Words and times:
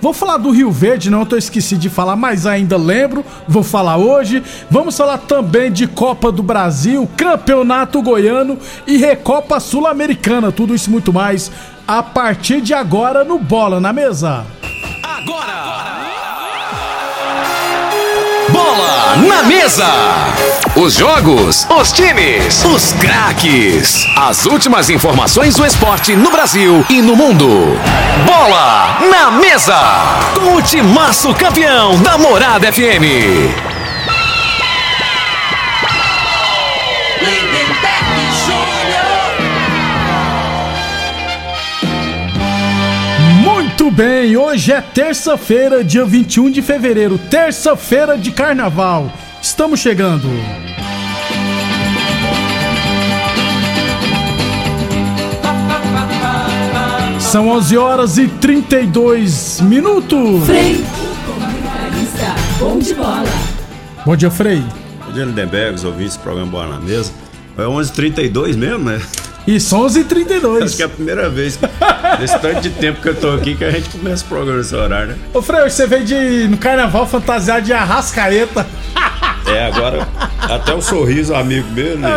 Vou 0.00 0.12
falar 0.12 0.36
do 0.36 0.50
Rio 0.50 0.70
Verde, 0.70 1.10
não, 1.10 1.26
eu 1.28 1.38
esqueci 1.38 1.76
de 1.76 1.90
falar, 1.90 2.14
mas 2.14 2.46
ainda 2.46 2.76
lembro, 2.76 3.24
vou 3.48 3.64
falar 3.64 3.96
hoje. 3.96 4.42
Vamos 4.70 4.96
falar 4.96 5.18
também 5.18 5.72
de 5.72 5.88
Copa 5.88 6.30
do 6.30 6.42
Brasil, 6.42 7.08
Campeonato 7.16 8.00
Goiano 8.00 8.58
e 8.86 8.96
Recopa 8.96 9.58
Sul-Americana. 9.58 10.52
Tudo 10.52 10.74
isso 10.74 10.90
muito 10.90 11.12
mais 11.12 11.50
a 11.86 12.02
partir 12.02 12.60
de 12.60 12.72
agora 12.72 13.24
no 13.24 13.38
Bola 13.38 13.80
na 13.80 13.92
Mesa. 13.92 14.46
Bola 18.50 19.16
na 19.16 19.42
mesa. 19.42 19.84
Os 20.80 20.94
jogos, 20.94 21.66
os 21.68 21.90
times, 21.90 22.64
os 22.64 22.92
craques. 22.92 24.06
As 24.16 24.46
últimas 24.46 24.88
informações 24.88 25.56
do 25.56 25.66
esporte 25.66 26.14
no 26.14 26.30
Brasil 26.30 26.86
e 26.88 27.02
no 27.02 27.16
mundo. 27.16 27.48
Bola 28.24 28.96
na 29.10 29.28
mesa. 29.32 29.74
Com 30.36 30.54
o 30.54 30.62
timaço 30.62 31.34
campeão 31.34 32.00
da 32.00 32.16
Morada 32.16 32.72
FM. 32.72 33.02
Muito 43.42 43.90
bem, 43.90 44.36
hoje 44.36 44.72
é 44.72 44.80
terça-feira, 44.80 45.82
dia 45.82 46.04
21 46.04 46.52
de 46.52 46.62
fevereiro, 46.62 47.18
terça-feira 47.18 48.16
de 48.16 48.30
carnaval. 48.30 49.10
Estamos 49.58 49.80
chegando. 49.80 50.28
São 57.18 57.48
11 57.48 57.76
horas 57.76 58.18
e 58.18 58.28
32 58.28 59.60
minutos. 59.62 60.46
Frei, 60.46 60.84
bom 62.60 62.78
de 62.78 62.94
bola. 62.94 63.24
Bom 64.06 64.14
dia, 64.14 64.30
Frei. 64.30 64.62
Bom 65.04 65.12
dia, 65.12 65.24
Lindenberg, 65.24 65.74
os 65.74 65.82
ouvintes 65.82 66.16
do 66.16 66.22
programa 66.22 66.52
Bola 66.52 66.74
na 66.74 66.80
Mesa. 66.80 67.10
É 67.58 67.62
11h32 67.62 68.54
mesmo, 68.54 68.84
né? 68.84 69.02
Isso, 69.44 69.74
11 69.74 70.00
e 70.00 70.04
32 70.04 70.62
Acho 70.62 70.76
que 70.76 70.82
é 70.82 70.86
a 70.86 70.88
primeira 70.88 71.28
vez, 71.28 71.58
nesse 72.20 72.38
tanto 72.38 72.60
de 72.60 72.70
tempo 72.70 73.02
que 73.02 73.08
eu 73.08 73.16
tô 73.16 73.32
aqui, 73.32 73.56
que 73.56 73.64
a 73.64 73.72
gente 73.72 73.88
começa 73.88 74.24
o 74.24 74.28
programa 74.28 74.58
nesse 74.58 74.76
horário, 74.76 75.08
né? 75.08 75.18
Ô, 75.34 75.42
Frei, 75.42 75.68
você 75.68 75.84
veio 75.84 76.04
de, 76.04 76.46
no 76.46 76.58
carnaval 76.58 77.08
fantasiado 77.08 77.62
de 77.62 77.72
arrascaeta. 77.72 78.64
É, 79.48 79.66
agora, 79.66 80.06
até 80.40 80.74
o 80.74 80.80
sorriso, 80.82 81.34
amigo 81.34 81.68
meu, 81.72 81.98
né? 81.98 82.08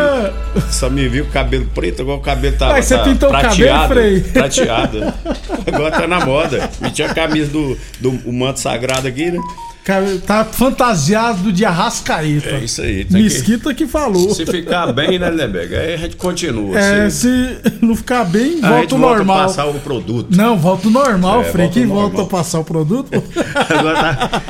Só 0.69 0.90
me 0.90 1.08
viu 1.08 1.25
com 1.25 1.31
cabelo 1.31 1.66
preto, 1.74 2.02
agora 2.02 2.18
o 2.18 2.22
cabelo 2.22 2.58
tá, 2.58 2.69
Mas 2.69 2.86
você 2.86 2.97
tá 2.97 3.03
pintou 3.03 3.30
o 3.30 3.31
cabelo, 3.31 3.50
prateado, 3.56 3.94
Frei? 3.94 4.19
prateado. 4.22 5.14
Agora 5.68 5.92
tá 5.92 6.08
na 6.08 6.25
moda. 6.25 6.69
E 6.86 6.90
tinha 6.92 7.09
a 7.09 7.14
camisa 7.14 7.50
do, 7.52 7.78
do 8.00 8.09
o 8.25 8.34
manto 8.34 8.59
sagrado 8.59 9.08
aqui, 9.08 9.31
né? 9.31 9.40
Tá 10.28 10.46
fantasiado 10.46 11.52
de 11.52 11.66
arrascaeta. 11.66 12.50
É 12.50 12.59
isso 12.59 12.81
aí. 12.81 13.03
Que, 13.03 13.14
Mesquita 13.14 13.74
que 13.74 13.88
falou. 13.88 14.30
se 14.34 14.46
ficar 14.46 14.94
bem, 14.94 15.18
né, 15.18 15.30
Lindenberg? 15.30 15.75
Aí 15.75 15.94
a 15.96 15.98
gente 15.98 16.16
continua. 16.16 16.80
É, 16.80 17.09
se, 17.09 17.28
se 17.28 17.58
não 17.81 17.96
ficar 17.96 18.24
bem, 18.25 18.59
a 18.62 18.68
volta 18.69 18.81
gente 18.81 18.94
ao 18.94 19.00
volta 19.00 19.16
a 19.16 19.18
normal. 19.18 19.48
passar 19.48 19.66
o 19.66 19.74
produto. 19.80 20.28
Não, 20.36 20.56
volta 20.58 20.88
ao 20.88 20.92
normal, 20.94 21.42
É, 21.42 21.46
Frei. 21.46 21.68
Quem 21.69 21.88
volta 21.88 22.18
normal. 22.18 22.25
a 22.25 22.30
passar 22.30 22.59
o 22.59 22.63
produto? 22.63 23.09
Agora, 23.69 24.16
tá- 24.16 24.42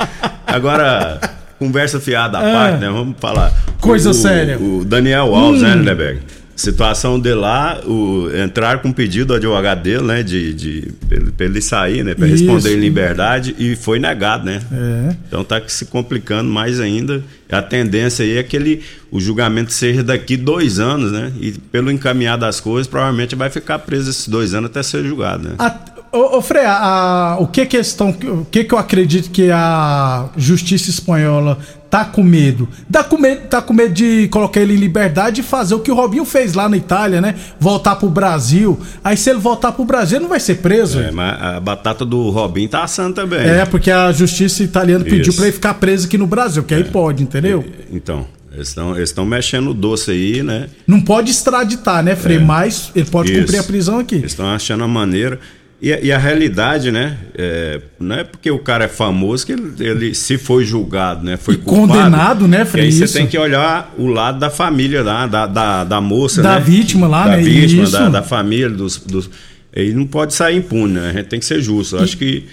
agora, 0.46 1.20
conversa 1.62 2.00
fiada 2.00 2.38
à 2.38 2.40
Ah. 2.48 2.52
parte, 2.52 2.80
né? 2.80 2.88
Vamos 2.90 3.14
falar. 3.20 3.52
Coisa 3.80 4.10
o, 4.10 4.14
séria. 4.14 4.58
Hum. 4.58 4.78
O 4.80 4.84
Daniel 4.84 5.34
Alves, 5.34 5.62
né, 5.62 5.74
Lindeberg? 5.74 6.20
Situação 6.54 7.18
de 7.18 7.32
lá, 7.32 7.80
o, 7.86 8.28
entrar 8.36 8.80
com 8.82 8.92
pedido 8.92 9.28
do 9.28 9.34
advogado 9.34 9.82
dele, 9.82 10.02
né? 10.02 10.22
De, 10.22 10.52
de, 10.52 10.92
pra 11.08 11.16
ele- 11.18 11.32
pra 11.32 11.46
ele 11.46 11.60
sair, 11.62 12.04
né? 12.04 12.14
Pra 12.14 12.26
Isso. 12.28 12.44
responder 12.44 12.76
em 12.76 12.80
liberdade 12.80 13.54
e 13.58 13.74
foi 13.74 13.98
negado, 13.98 14.44
né? 14.44 14.60
É. 14.70 15.16
Então 15.26 15.42
tá 15.42 15.60
se 15.66 15.86
complicando 15.86 16.50
mais 16.50 16.78
ainda. 16.78 17.22
A 17.50 17.62
tendência 17.62 18.22
aí 18.24 18.36
é 18.36 18.42
que 18.42 18.54
ele, 18.54 18.82
o 19.10 19.18
julgamento 19.20 19.72
seja 19.72 20.02
daqui 20.02 20.36
dois 20.36 20.78
anos, 20.78 21.10
né? 21.10 21.32
E 21.40 21.52
pelo 21.52 21.90
encaminhar 21.90 22.36
das 22.36 22.60
coisas, 22.60 22.86
provavelmente 22.86 23.34
vai 23.34 23.48
ficar 23.50 23.78
preso 23.80 24.10
esses 24.10 24.28
dois 24.28 24.52
anos 24.54 24.70
até 24.70 24.82
ser 24.82 25.04
julgado, 25.04 25.48
né? 25.48 25.54
A, 25.58 25.70
ô, 26.12 26.36
ô, 26.38 26.42
Frei, 26.42 26.64
a- 26.66 27.36
o 27.40 27.46
que 27.46 27.64
questão, 27.66 28.10
o 28.10 28.44
que 28.50 28.64
que 28.64 28.74
eu 28.74 28.78
acredito 28.78 29.30
que 29.30 29.50
a 29.50 30.28
justiça 30.36 30.90
espanhola 30.90 31.58
tá 31.90 32.04
com 32.04 32.22
medo? 32.22 32.68
Tá 32.90 33.02
com 33.04 33.18
medo, 33.18 33.40
tá 33.48 33.60
com 33.62 33.72
medo 33.72 33.92
de 33.94 34.28
colocar 34.28 34.60
ele 34.60 34.74
em 34.74 34.76
liberdade 34.76 35.40
e 35.40 35.44
fazer 35.44 35.74
o 35.74 35.80
que 35.80 35.90
o 35.90 35.94
Robinho 35.94 36.24
fez 36.24 36.54
lá 36.54 36.68
na 36.68 36.76
Itália, 36.76 37.20
né? 37.20 37.34
Voltar 37.58 37.96
pro 37.96 38.08
Brasil. 38.08 38.78
Aí 39.02 39.16
se 39.16 39.28
ele 39.30 39.38
voltar 39.38 39.72
pro 39.72 39.84
Brasil, 39.84 40.16
ele 40.18 40.22
não 40.22 40.30
vai 40.30 40.40
ser 40.40 40.56
preso. 40.56 41.00
É, 41.00 41.10
mas 41.10 41.40
a 41.42 41.60
batata 41.60 42.04
do 42.04 42.30
Robin 42.30 42.66
tá 42.68 42.82
assando 42.84 43.14
também. 43.14 43.40
É, 43.40 43.64
porque 43.66 43.90
a 43.90 44.12
justiça 44.12 44.62
italiana 44.62 45.04
pediu 45.04 45.22
Isso. 45.30 45.36
pra 45.36 45.46
ele 45.46 45.52
ficar 45.52 45.74
preso 45.74 46.06
aqui 46.06 46.16
no 46.18 46.26
Brasil, 46.26 46.62
que 46.62 46.74
aí 46.74 46.84
pode, 46.84 47.22
entendeu? 47.22 47.64
Então, 47.92 48.26
eles 48.54 48.74
estão 49.02 49.24
mexendo 49.26 49.70
o 49.70 49.74
doce 49.74 50.10
aí, 50.10 50.42
né? 50.42 50.68
Não 50.86 51.00
pode 51.00 51.30
extraditar, 51.30 52.02
né, 52.02 52.14
Frei? 52.16 52.38
Mas 52.38 52.90
ele 52.94 53.06
pode 53.06 53.30
É. 53.30 53.34
Isso. 53.34 53.42
cumprir 53.42 53.58
a 53.58 53.62
prisão 53.64 53.98
aqui. 53.98 54.16
Eles 54.16 54.32
estão 54.32 54.46
achando 54.46 54.84
a 54.84 54.88
maneira. 54.88 55.38
E, 55.84 55.92
a- 55.92 56.00
e 56.00 56.12
a 56.12 56.16
realidade, 56.18 56.92
né? 56.92 57.18
É, 57.36 57.80
não 57.98 58.14
é 58.14 58.22
porque 58.22 58.48
o 58.50 58.58
cara 58.60 58.84
é 58.84 58.88
famoso 58.88 59.44
que 59.44 59.50
ele, 59.52 59.72
ele 59.80 60.14
se 60.14 60.38
foi 60.38 60.64
julgado, 60.64 61.24
né? 61.24 61.36
Foi 61.36 61.54
E 61.54 61.56
condenado, 61.58 62.46
né, 62.46 62.64
Frei? 62.64 62.84
Aí 62.84 62.92
você 62.92 63.08
tem 63.18 63.26
que 63.26 63.36
olhar 63.36 63.92
o 63.98 64.06
lado 64.06 64.38
da 64.38 64.48
família 64.48 65.02
lá, 65.02 65.26
da, 65.26 65.44
da, 65.46 65.82
da 65.82 66.00
moça, 66.00 66.40
Da 66.40 66.54
né? 66.54 66.60
vítima 66.60 67.08
lá, 67.08 67.24
da 67.26 67.36
né? 67.36 67.42
vítima, 67.42 67.90
da, 67.90 68.08
da 68.08 68.22
família, 68.22 68.70
dos, 68.70 68.96
dos. 68.98 69.28
Ele 69.74 69.92
não 69.94 70.06
pode 70.06 70.34
sair 70.34 70.58
impune, 70.58 70.92
né? 70.94 71.10
A 71.10 71.12
gente 71.14 71.26
tem 71.26 71.40
que 71.40 71.46
ser 71.46 71.60
justo. 71.60 71.96
Eu 71.96 72.02
acho 72.04 72.16
que 72.16 72.44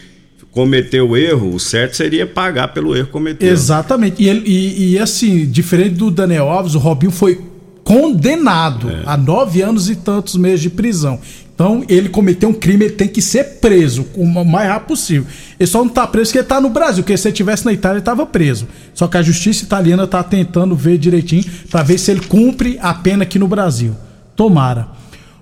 cometeu 0.52 1.10
o 1.12 1.16
erro, 1.16 1.54
o 1.54 1.60
certo 1.60 1.96
seria 1.96 2.26
pagar 2.26 2.70
pelo 2.70 2.96
erro 2.96 3.10
cometido. 3.10 3.46
Exatamente. 3.52 4.24
E, 4.24 4.28
ele, 4.28 4.42
e, 4.50 4.94
e, 4.94 4.98
assim, 5.00 5.46
diferente 5.46 5.94
do 5.96 6.10
Daniel 6.10 6.50
Alves, 6.50 6.74
o 6.74 6.80
Robinho 6.80 7.12
foi 7.12 7.40
condenado 7.84 8.90
É. 8.90 9.02
a 9.06 9.16
nove 9.18 9.62
anos 9.62 9.90
e 9.90 9.96
tantos 9.96 10.36
meses 10.36 10.62
de 10.62 10.70
prisão. 10.70 11.20
Então, 11.60 11.84
ele 11.90 12.08
cometeu 12.08 12.48
um 12.48 12.54
crime, 12.54 12.86
ele 12.86 12.94
tem 12.94 13.10
que 13.10 13.22
ser 13.22 13.44
preso 13.60 14.06
o 14.16 14.26
mais 14.46 14.70
rápido 14.70 14.88
possível. 14.88 15.28
Ele 15.60 15.70
só 15.70 15.80
não 15.80 15.90
tá 15.90 16.08
preso 16.08 16.30
porque 16.30 16.38
ele 16.38 16.48
tá 16.48 16.62
no 16.62 16.70
Brasil, 16.70 17.04
porque 17.04 17.18
se 17.18 17.28
ele 17.28 17.34
estivesse 17.34 17.66
na 17.66 17.74
Itália, 17.74 17.98
ele 17.98 18.06
tava 18.06 18.26
preso. 18.26 18.66
Só 18.94 19.10
que 19.10 19.18
a 19.18 19.22
justiça 19.22 19.66
italiana 19.66 20.08
tá 20.08 20.24
tentando 20.24 20.74
ver 20.74 20.98
direitinho 20.98 21.44
para 21.70 21.84
ver 21.84 21.98
se 21.98 22.12
ele 22.12 22.22
cumpre 22.22 22.80
a 22.82 22.94
pena 22.94 23.24
aqui 23.24 23.38
no 23.38 23.46
Brasil. 23.46 23.94
Tomara. 24.38 24.88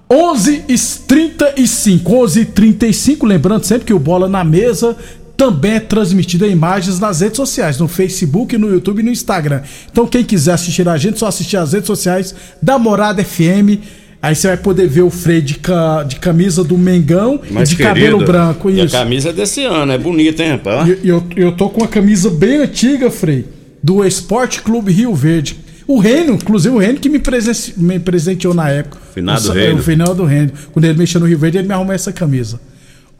11 0.10 0.64
e 0.68 0.76
35, 1.08 2.16
11 2.16 2.40
e 2.40 2.46
35, 2.46 3.24
lembrando 3.24 3.64
sempre 3.66 3.86
que 3.86 3.94
o 3.94 4.00
Bola 4.00 4.28
na 4.28 4.44
Mesa 4.44 4.98
também 5.38 5.74
é 5.74 5.80
transmitido 5.80 6.48
em 6.48 6.52
imagens 6.52 7.00
nas 7.00 7.22
redes 7.22 7.38
sociais, 7.38 7.78
no 7.78 7.88
Facebook, 7.88 8.58
no 8.58 8.70
YouTube 8.74 9.02
e 9.02 9.04
no 9.04 9.12
Instagram. 9.12 9.62
Então 9.92 10.08
quem 10.08 10.24
quiser 10.24 10.54
assistir 10.54 10.90
a 10.90 10.98
gente, 10.98 11.20
só 11.20 11.28
assistir 11.28 11.58
as 11.58 11.74
redes 11.74 11.86
sociais 11.86 12.34
da 12.60 12.80
Morada 12.80 13.24
FM. 13.24 14.07
Aí 14.22 14.36
você 14.36 14.48
vai 14.48 14.58
poder 14.58 14.88
ver 14.88 15.04
o 15.04 15.10
Frei 15.10 15.42
de, 15.42 15.56
ca- 15.56 16.04
de 16.04 16.16
camisa 16.18 16.64
do 16.64 16.78
Mengão 16.78 17.40
Mas, 17.52 17.70
e 17.70 17.72
de 17.72 17.78
querido, 17.78 17.96
cabelo 17.96 18.26
branco. 18.26 18.70
E 18.70 18.82
a 18.82 18.86
Isso. 18.86 18.96
camisa 18.96 19.30
é 19.30 19.34
desse 19.34 19.64
ano, 19.64 19.92
é 19.92 19.98
bonita, 19.98 20.44
hein, 20.44 20.52
rapaz? 20.52 20.88
E 21.04 21.08
eu, 21.08 21.24
eu 21.36 21.52
tô 21.52 21.70
com 21.70 21.84
a 21.84 21.88
camisa 21.88 22.30
bem 22.30 22.58
antiga, 22.58 23.12
Frei, 23.12 23.46
do 23.82 24.04
Esporte 24.04 24.62
Clube 24.62 24.92
Rio 24.92 25.14
Verde. 25.14 25.58
O 25.88 26.00
Reino, 26.00 26.34
inclusive 26.34 26.76
o 26.76 26.80
Reino 26.80 27.00
que 27.00 27.08
me, 27.10 27.20
presen- 27.20 27.74
me 27.78 28.00
presenteou 28.00 28.54
na 28.54 28.70
época. 28.70 28.98
Finado 29.14 29.50
o, 29.50 29.54
Reino. 29.54 29.80
O 29.80 29.84
final 29.84 30.14
do 30.16 30.26
Reino. 30.26 30.52
Quando 30.74 30.84
ele 30.86 30.98
mexeu 30.98 31.22
no 31.22 31.28
Rio 31.28 31.38
Verde, 31.38 31.60
ele 31.60 31.68
me 31.68 31.74
arrumou 31.74 31.94
essa 31.94 32.12
camisa. 32.12 32.60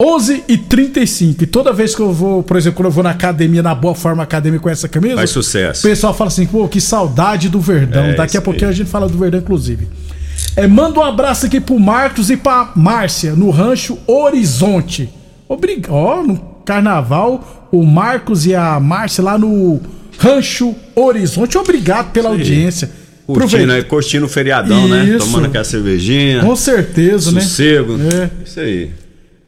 11 0.00 0.44
e 0.46 0.56
35 0.56 1.42
E 1.42 1.46
toda 1.46 1.72
vez 1.72 1.92
que 1.94 2.00
eu 2.00 2.12
vou, 2.12 2.40
por 2.42 2.56
exemplo, 2.56 2.76
quando 2.76 2.86
eu 2.86 2.92
vou 2.92 3.02
na 3.02 3.10
academia, 3.10 3.62
na 3.62 3.74
boa 3.74 3.94
forma 3.96 4.22
acadêmica 4.22 4.62
com 4.62 4.68
essa 4.70 4.86
camisa, 4.88 5.16
Faz 5.16 5.30
o 5.30 5.34
sucesso. 5.34 5.82
pessoal 5.82 6.14
fala 6.14 6.28
assim, 6.28 6.46
pô, 6.46 6.68
que 6.68 6.80
saudade 6.80 7.48
do 7.48 7.60
Verdão. 7.60 8.04
É, 8.04 8.14
Daqui 8.14 8.36
a 8.36 8.38
isso 8.38 8.42
pouquinho 8.42 8.66
aí. 8.68 8.74
a 8.74 8.76
gente 8.76 8.88
fala 8.90 9.08
do 9.08 9.18
Verdão, 9.18 9.40
inclusive. 9.40 9.88
É, 10.58 10.66
manda 10.66 10.98
um 10.98 11.04
abraço 11.04 11.46
aqui 11.46 11.60
pro 11.60 11.78
Marcos 11.78 12.30
e 12.30 12.36
pra 12.36 12.72
Márcia, 12.74 13.32
no 13.32 13.48
Rancho 13.48 13.96
Horizonte. 14.08 15.08
Obrigado. 15.48 15.94
Ó, 15.94 16.22
no 16.24 16.36
carnaval, 16.64 17.68
o 17.70 17.84
Marcos 17.84 18.44
e 18.44 18.56
a 18.56 18.80
Márcia 18.80 19.22
lá 19.22 19.38
no 19.38 19.80
Rancho 20.18 20.74
Horizonte. 20.96 21.56
Obrigado 21.56 22.10
pela 22.10 22.30
audiência. 22.30 22.90
Curtindo, 23.24 23.66
né? 23.66 23.82
curtindo 23.82 24.26
o 24.26 24.28
feriadão, 24.28 24.88
né? 24.88 25.04
Isso. 25.04 25.26
Tomando 25.26 25.46
aquela 25.46 25.62
cervejinha. 25.62 26.40
Com 26.40 26.56
certeza, 26.56 27.30
né? 27.30 27.40
sossego. 27.40 27.96
É. 28.12 28.28
Isso 28.44 28.58
aí. 28.58 28.90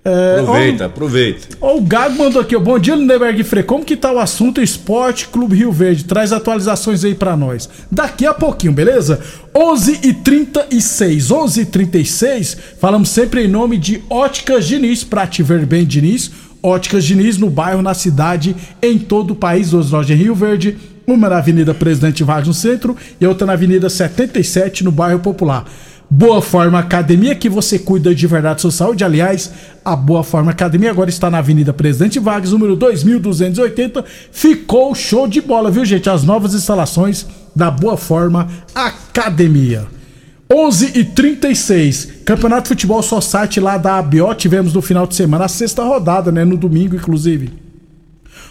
É, 0.02 0.40
Aproveita, 0.40 0.86
aproveita. 0.86 1.48
Ó, 1.60 1.76
o 1.76 1.82
Gago 1.82 2.16
mandou 2.16 2.40
aqui, 2.40 2.56
ó. 2.56 2.60
Bom 2.60 2.78
dia, 2.78 2.94
Lindenberg 2.94 3.42
e 3.42 3.44
Frei. 3.44 3.62
Como 3.62 3.84
que 3.84 3.96
tá 3.96 4.10
o 4.10 4.18
assunto 4.18 4.62
Esporte 4.62 5.28
Clube 5.28 5.56
Rio 5.56 5.70
Verde? 5.70 6.04
Traz 6.04 6.32
atualizações 6.32 7.04
aí 7.04 7.14
pra 7.14 7.36
nós. 7.36 7.68
Daqui 7.90 8.24
a 8.24 8.32
pouquinho, 8.32 8.72
beleza? 8.72 9.20
11 9.54 10.00
e 10.02 10.14
36 10.14 11.30
11 11.30 11.60
e 11.60 11.66
36 11.66 12.56
falamos 12.80 13.10
sempre 13.10 13.44
em 13.44 13.48
nome 13.48 13.76
de 13.76 14.02
Óticas 14.08 14.66
Diniz, 14.66 15.04
pra 15.04 15.26
te 15.26 15.42
ver 15.42 15.66
bem, 15.66 15.84
Diniz. 15.84 16.30
Óticas 16.62 17.04
Diniz 17.04 17.36
no 17.36 17.50
bairro, 17.50 17.82
na 17.82 17.92
cidade, 17.92 18.56
em 18.80 18.98
todo 18.98 19.32
o 19.32 19.36
país. 19.36 19.70
Duas 19.70 19.90
lojas 19.90 20.10
em 20.10 20.22
Rio 20.22 20.34
Verde, 20.34 20.78
uma 21.06 21.28
na 21.28 21.36
Avenida 21.38 21.74
Presidente 21.74 22.24
Vargas 22.24 22.48
no 22.48 22.54
centro 22.54 22.96
e 23.20 23.26
outra 23.26 23.46
na 23.46 23.52
Avenida 23.52 23.90
77 23.90 24.82
no 24.82 24.90
bairro 24.90 25.20
Popular. 25.20 25.66
Boa 26.12 26.42
Forma 26.42 26.80
Academia, 26.80 27.36
que 27.36 27.48
você 27.48 27.78
cuida 27.78 28.12
de 28.12 28.26
verdade 28.26 28.56
da 28.56 28.60
sua 28.62 28.72
saúde. 28.72 29.04
Aliás, 29.04 29.52
a 29.84 29.94
Boa 29.94 30.24
Forma 30.24 30.50
Academia 30.50 30.90
agora 30.90 31.08
está 31.08 31.30
na 31.30 31.38
Avenida 31.38 31.72
Presidente 31.72 32.18
Vargas, 32.18 32.50
número 32.50 32.74
2280. 32.74 34.04
Ficou 34.32 34.92
show 34.92 35.28
de 35.28 35.40
bola, 35.40 35.70
viu, 35.70 35.84
gente? 35.84 36.10
As 36.10 36.24
novas 36.24 36.52
instalações 36.52 37.26
da 37.54 37.70
Boa 37.70 37.96
Forma 37.96 38.48
Academia. 38.74 39.86
11 40.52 40.98
e 40.98 41.04
36 41.04 42.08
Campeonato 42.24 42.64
de 42.64 42.68
Futebol 42.70 43.02
Society 43.04 43.60
lá 43.60 43.78
da 43.78 43.98
ABO. 43.98 44.34
Tivemos 44.34 44.74
no 44.74 44.82
final 44.82 45.06
de 45.06 45.14
semana 45.14 45.44
a 45.44 45.48
sexta 45.48 45.84
rodada, 45.84 46.32
né? 46.32 46.44
No 46.44 46.56
domingo, 46.56 46.96
inclusive. 46.96 47.52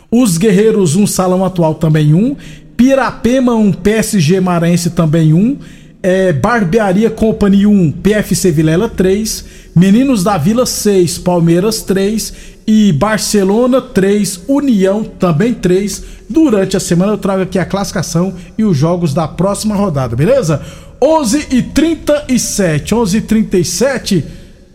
Os 0.09 0.37
Guerreiros, 0.37 0.95
um 0.95 1.05
Salão 1.05 1.43
Atual 1.43 1.75
também 1.75 2.13
um. 2.13 2.37
Pirapema, 2.77 3.53
um 3.53 3.73
PSG 3.73 4.39
Maranhense 4.39 4.91
também 4.91 5.33
um. 5.33 5.57
É, 6.01 6.31
Barbearia 6.31 7.09
Company 7.09 7.65
1, 7.65 7.91
PFC 7.91 8.51
Vilela 8.51 8.87
3. 8.87 9.45
Meninos 9.75 10.23
da 10.23 10.37
Vila 10.37 10.65
6, 10.65 11.17
Palmeiras 11.19 11.81
3. 11.81 12.33
E 12.65 12.93
Barcelona 12.93 13.81
3, 13.81 14.41
União 14.47 15.03
também 15.03 15.53
3. 15.53 16.03
Durante 16.29 16.77
a 16.77 16.79
semana 16.79 17.13
eu 17.13 17.17
trago 17.17 17.43
aqui 17.43 17.57
a 17.57 17.65
classificação 17.65 18.33
e 18.57 18.63
os 18.63 18.77
jogos 18.77 19.13
da 19.13 19.27
próxima 19.27 19.75
rodada, 19.75 20.15
beleza? 20.15 20.61
11 21.01 21.47
e 21.49 21.61
37 21.63 22.93
11 22.93 23.17
e 23.17 23.21
37 23.21 24.25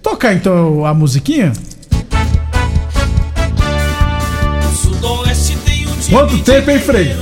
Tocar 0.05 0.35
então 0.35 0.85
a 0.85 0.93
musiquinha? 0.93 1.51
Quanto 6.11 6.39
tempo, 6.41 6.71
hein, 6.71 6.79
Frei? 6.79 7.17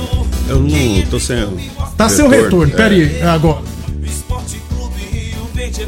Eu 0.49 0.59
não 0.59 1.01
tô 1.09 1.17
sem. 1.17 1.37
Tá 1.95 2.09
sem 2.09 2.25
o 2.25 2.27
retorno, 2.27 2.73
pera 2.73 2.93
aí, 2.93 3.21
agora. 3.21 3.72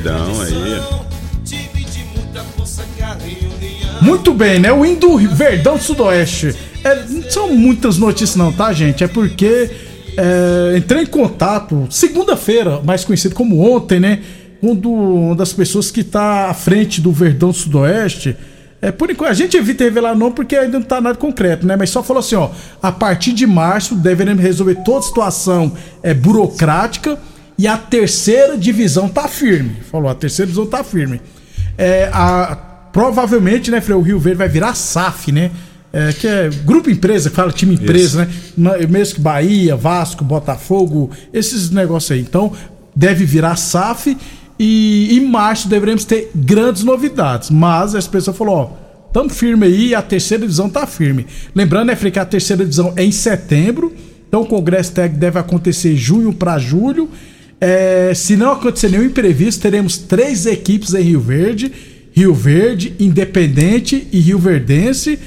Aí. 0.10 0.82
Muito 4.02 4.34
bem, 4.34 4.60
né? 4.60 4.72
O 4.72 4.86
Indo 4.86 5.18
Verdão 5.18 5.80
Sudoeste. 5.80 6.56
É, 6.84 7.04
não 7.10 7.24
são 7.30 7.54
muitas 7.56 7.98
notícias, 7.98 8.36
não, 8.36 8.52
tá, 8.52 8.72
gente? 8.74 9.04
É 9.04 9.08
porque 9.08 9.70
é, 10.18 10.78
entrei 10.78 11.04
em 11.04 11.08
contato 11.08 11.88
segunda-feira, 11.90 12.82
mais 12.84 13.04
conhecido 13.04 13.34
como 13.34 13.60
ontem, 13.60 14.00
né? 14.00 14.22
Um 14.62 14.76
do- 14.76 14.92
uma 14.92 15.36
das 15.36 15.52
pessoas 15.54 15.90
que 15.92 16.04
tá 16.04 16.50
à 16.50 16.54
frente 16.54 17.02
do 17.02 17.12
Verdão 17.12 17.52
Sudoeste. 17.52 18.36
É, 18.82 18.92
por 18.92 19.10
enquanto, 19.10 19.32
a 19.32 19.34
gente 19.34 19.58
evita 19.58 19.84
revelar 19.84 20.16
não 20.16 20.32
porque 20.32 20.56
ainda 20.56 20.78
não 20.78 20.86
tá 20.86 21.02
nada 21.02 21.18
concreto, 21.18 21.66
né? 21.66 21.76
Mas 21.76 21.90
só 21.90 22.04
falou 22.04 22.20
assim, 22.20 22.36
ó, 22.36 22.50
a 22.82 22.92
partir 22.92 23.34
de 23.34 23.48
março 23.48 23.96
deveremos 23.96 24.44
resolver 24.44 24.76
toda 24.86 25.00
a 25.00 25.02
situação 25.02 25.72
é, 26.04 26.14
burocrática 26.14 27.18
e 27.58 27.68
a 27.68 27.78
terceira 27.78 28.58
divisão 28.58 29.08
tá 29.08 29.28
firme. 29.28 29.78
Falou, 29.92 30.10
a 30.10 30.16
terceira 30.16 30.48
divisão 30.52 30.66
tá 30.70 30.84
firme. 30.84 31.22
É, 31.78 32.10
a, 32.14 32.56
provavelmente, 32.92 33.70
né, 33.72 33.82
Frei, 33.82 33.96
o 33.98 34.02
Rio 34.02 34.20
Verde 34.20 34.38
vai 34.38 34.50
virar 34.50 34.74
SAF, 34.76 35.32
né? 35.32 35.52
É, 35.94 36.12
que 36.12 36.28
é 36.28 36.50
grupo 36.66 36.90
empresa, 36.90 37.30
que 37.30 37.36
fala 37.36 37.52
time 37.54 37.76
empresa, 37.76 38.26
né? 38.26 38.32
Ma- 38.58 38.78
Mesmo 38.90 39.16
que 39.16 39.22
Bahia, 39.22 39.76
Vasco, 39.78 40.26
Botafogo, 40.26 41.10
esses 41.34 41.70
negócios 41.70 42.12
aí. 42.12 42.20
Então, 42.20 42.52
deve 42.94 43.24
virar 43.26 43.56
SAF 43.56 44.18
e 44.60 45.18
em 45.18 45.26
março 45.26 45.70
deveremos 45.70 46.04
ter 46.04 46.32
grandes 46.36 46.84
novidades. 46.84 47.50
Mas 47.50 47.96
as 47.96 48.08
pessoas 48.08 48.36
falaram, 48.36 48.58
ó, 48.58 48.70
tamo 49.14 49.30
firme 49.30 49.66
aí, 49.66 49.96
a 49.96 50.02
terceira 50.02 50.42
divisão 50.42 50.70
tá 50.70 50.86
firme. 50.86 51.26
Lembrando, 51.56 51.88
né, 51.88 51.96
Frei, 51.96 52.12
que 52.12 52.20
a 52.20 52.26
terceira 52.26 52.64
divisão 52.64 52.92
é 52.98 53.04
em 53.06 53.12
setembro, 53.12 53.94
então 54.28 54.42
o 54.42 54.46
Congresso 54.46 54.92
Técnico 54.92 55.20
deve 55.22 55.40
acontecer 55.40 55.96
junho 55.96 56.34
para 56.34 56.58
julho. 56.60 57.10
É, 57.60 58.14
se 58.14 58.36
não 58.36 58.52
acontecer 58.52 58.90
nenhum 58.90 59.06
imprevisto, 59.06 59.62
teremos 59.62 59.98
três 59.98 60.46
equipes 60.46 60.94
em 60.94 61.02
Rio 61.02 61.20
Verde: 61.22 61.72
Rio 62.14 62.34
Verde, 62.34 62.94
Independente 63.00 64.08
e 64.12 64.20
Rio 64.20 64.40
Verdense. 64.40 65.18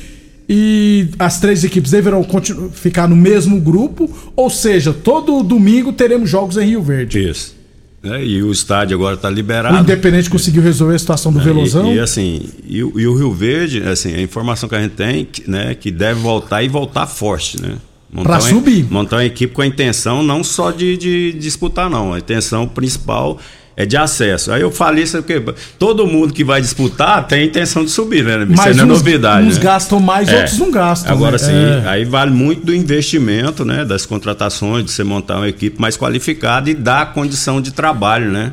E 0.51 1.09
as 1.19 1.41
três 1.41 1.63
equipes 1.63 1.91
deverão 1.91 2.27
ficar 2.73 3.07
no 3.07 3.15
mesmo 3.17 3.61
grupo, 3.61 4.11
ou 4.35 4.49
seja, 4.49 4.95
todo 4.95 5.43
domingo 5.43 5.93
teremos 5.93 6.31
jogos 6.31 6.57
em 6.57 6.67
Rio 6.69 6.83
Verde. 6.83 7.29
Isso. 7.29 7.55
É, 8.03 8.25
e 8.25 8.43
o 8.43 8.51
estádio 8.51 8.97
agora 8.97 9.17
está 9.17 9.29
O 9.29 9.33
liberado. 9.33 9.77
Independente 9.79 10.31
conseguiu 10.31 10.63
resolver 10.63 10.95
a 10.95 10.99
situação 10.99 11.33
do 11.33 11.41
Velozão. 11.41 11.93
E, 11.93 11.97
e 11.97 12.01
assim, 12.01 12.49
e, 12.67 12.83
o- 12.83 12.99
e 12.99 13.07
o 13.07 13.15
Rio 13.15 13.33
Verde, 13.33 13.83
assim, 13.83 14.15
a 14.15 14.23
informação 14.23 14.69
que 14.69 14.75
a 14.77 14.81
gente 14.81 14.93
tem, 14.93 15.25
que, 15.27 15.51
né, 15.51 15.75
que 15.75 15.91
deve 15.91 16.21
voltar 16.21 16.63
e 16.63 16.69
voltar 16.69 17.07
forte, 17.07 17.61
né? 17.61 17.75
Pra 18.23 18.33
uma- 18.35 18.41
subir. 18.41 18.87
Montar 18.91 19.17
uma 19.17 19.25
equipe 19.25 19.53
com 19.53 19.63
a 19.63 19.67
intenção 19.67 20.23
não 20.23 20.43
só 20.43 20.71
de, 20.71 20.97
de 20.97 21.33
disputar, 21.35 21.91
não. 21.91 22.15
A 22.15 22.19
intenção 22.19 22.67
principal 22.67 23.39
é 23.77 23.85
de 23.87 23.97
acesso. 23.97 24.51
Aí 24.51 24.61
eu 24.63 24.73
falei 24.73 25.05
isso 25.05 25.19
porque 25.23 25.41
todo 25.79 26.07
mundo 26.07 26.33
que 26.33 26.43
vai 26.43 26.61
disputar 26.61 27.27
tem 27.29 27.43
a 27.43 27.45
intenção 27.45 27.85
de 27.85 27.91
subir, 27.91 28.25
né? 28.25 28.43
Isso 28.45 28.53
Mas 28.57 28.77
não 28.77 28.85
é 28.85 28.87
novidade. 28.89 29.47
uns 29.47 29.57
né? 29.59 29.63
gastam 29.63 30.01
mais, 30.01 30.29
É. 30.29 30.39
outros 30.39 30.59
não 30.59 30.71
gastam. 30.71 31.13
Agora 31.13 31.33
né? 31.33 31.39
sim, 31.39 31.53
É. 31.53 31.89
aí 31.89 32.05
vale 32.05 32.31
muito 32.33 32.65
do 32.67 32.75
investimento, 32.75 33.65
né? 33.65 33.85
Das 33.85 34.05
contratações, 34.07 34.85
de 34.87 34.91
você 34.91 35.05
montar 35.05 35.37
uma 35.37 35.49
equipe 35.49 35.81
mais 35.81 35.97
qualificada 35.97 36.69
e 36.71 36.75
dar 36.75 37.13
condição 37.13 37.61
de 37.61 37.71
trabalho, 37.73 38.33
né? 38.33 38.53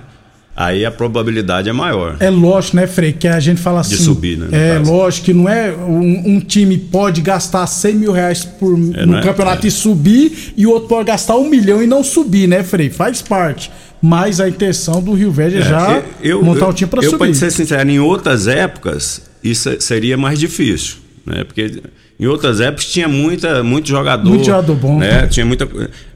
Aí 0.58 0.86
a 0.86 0.92
probabilidade 0.92 1.68
é 1.68 1.74
maior. 1.74 2.16
É 2.20 2.30
lógico, 2.30 2.78
né, 2.78 2.88
Frei, 2.88 3.12
que 3.12 3.28
a 3.28 3.40
gente 3.42 3.60
fala 3.60 3.82
assim. 3.82 3.98
subir, 3.98 4.38
né, 4.38 4.48
É 4.52 4.78
caso. 4.78 4.92
lógico 4.92 5.26
que 5.26 5.34
não 5.34 5.50
é 5.50 5.74
um, 5.74 6.36
um 6.36 6.40
time 6.40 6.78
pode 6.78 7.20
gastar 7.22 7.68
100 7.68 7.96
mil 7.96 8.12
reais 8.14 8.46
por, 8.46 8.72
É, 8.96 9.06
no 9.06 9.18
é? 9.18 9.22
campeonato 9.22 9.66
É. 9.66 9.68
e 9.68 9.72
subir, 9.72 10.54
e 10.56 10.66
o 10.66 10.70
outro 10.72 10.88
pode 10.88 11.08
gastar 11.08 11.36
um 11.36 11.50
milhão 11.50 11.84
e 11.84 11.88
não 11.88 12.04
subir, 12.06 12.48
né, 12.48 12.64
Frei? 12.64 12.90
Faz 12.90 13.22
parte. 13.22 13.70
Mas 14.02 14.40
a 14.40 14.48
intenção 14.48 15.02
do 15.02 15.14
Rio 15.14 15.32
Verde 15.32 15.58
é 15.58 15.62
já 15.62 16.02
eu, 16.22 16.42
montar 16.42 16.66
eu, 16.66 16.70
um 16.70 16.74
time 16.74 16.90
eu, 16.96 17.04
subir. 17.04 17.18
pra 17.18 17.34
ser 17.34 17.52
sincero, 17.52 17.90
em 17.90 18.00
outras 18.00 18.48
épocas 18.48 19.22
isso 19.44 19.70
seria 19.82 20.16
mais 20.16 20.40
difícil, 20.40 20.98
né? 21.26 21.44
Porque 21.44 21.82
em 22.20 22.28
outras 22.28 22.62
épocas 22.62 22.86
tinha 22.86 23.08
muita, 23.08 23.62
muito 23.64 23.90
jogador. 23.90 24.30
Muito 24.30 24.46
jogador 24.46 24.76
bom. 24.76 25.00
Né? 25.00 25.28
Tinha 25.28 25.46
muita 25.46 25.68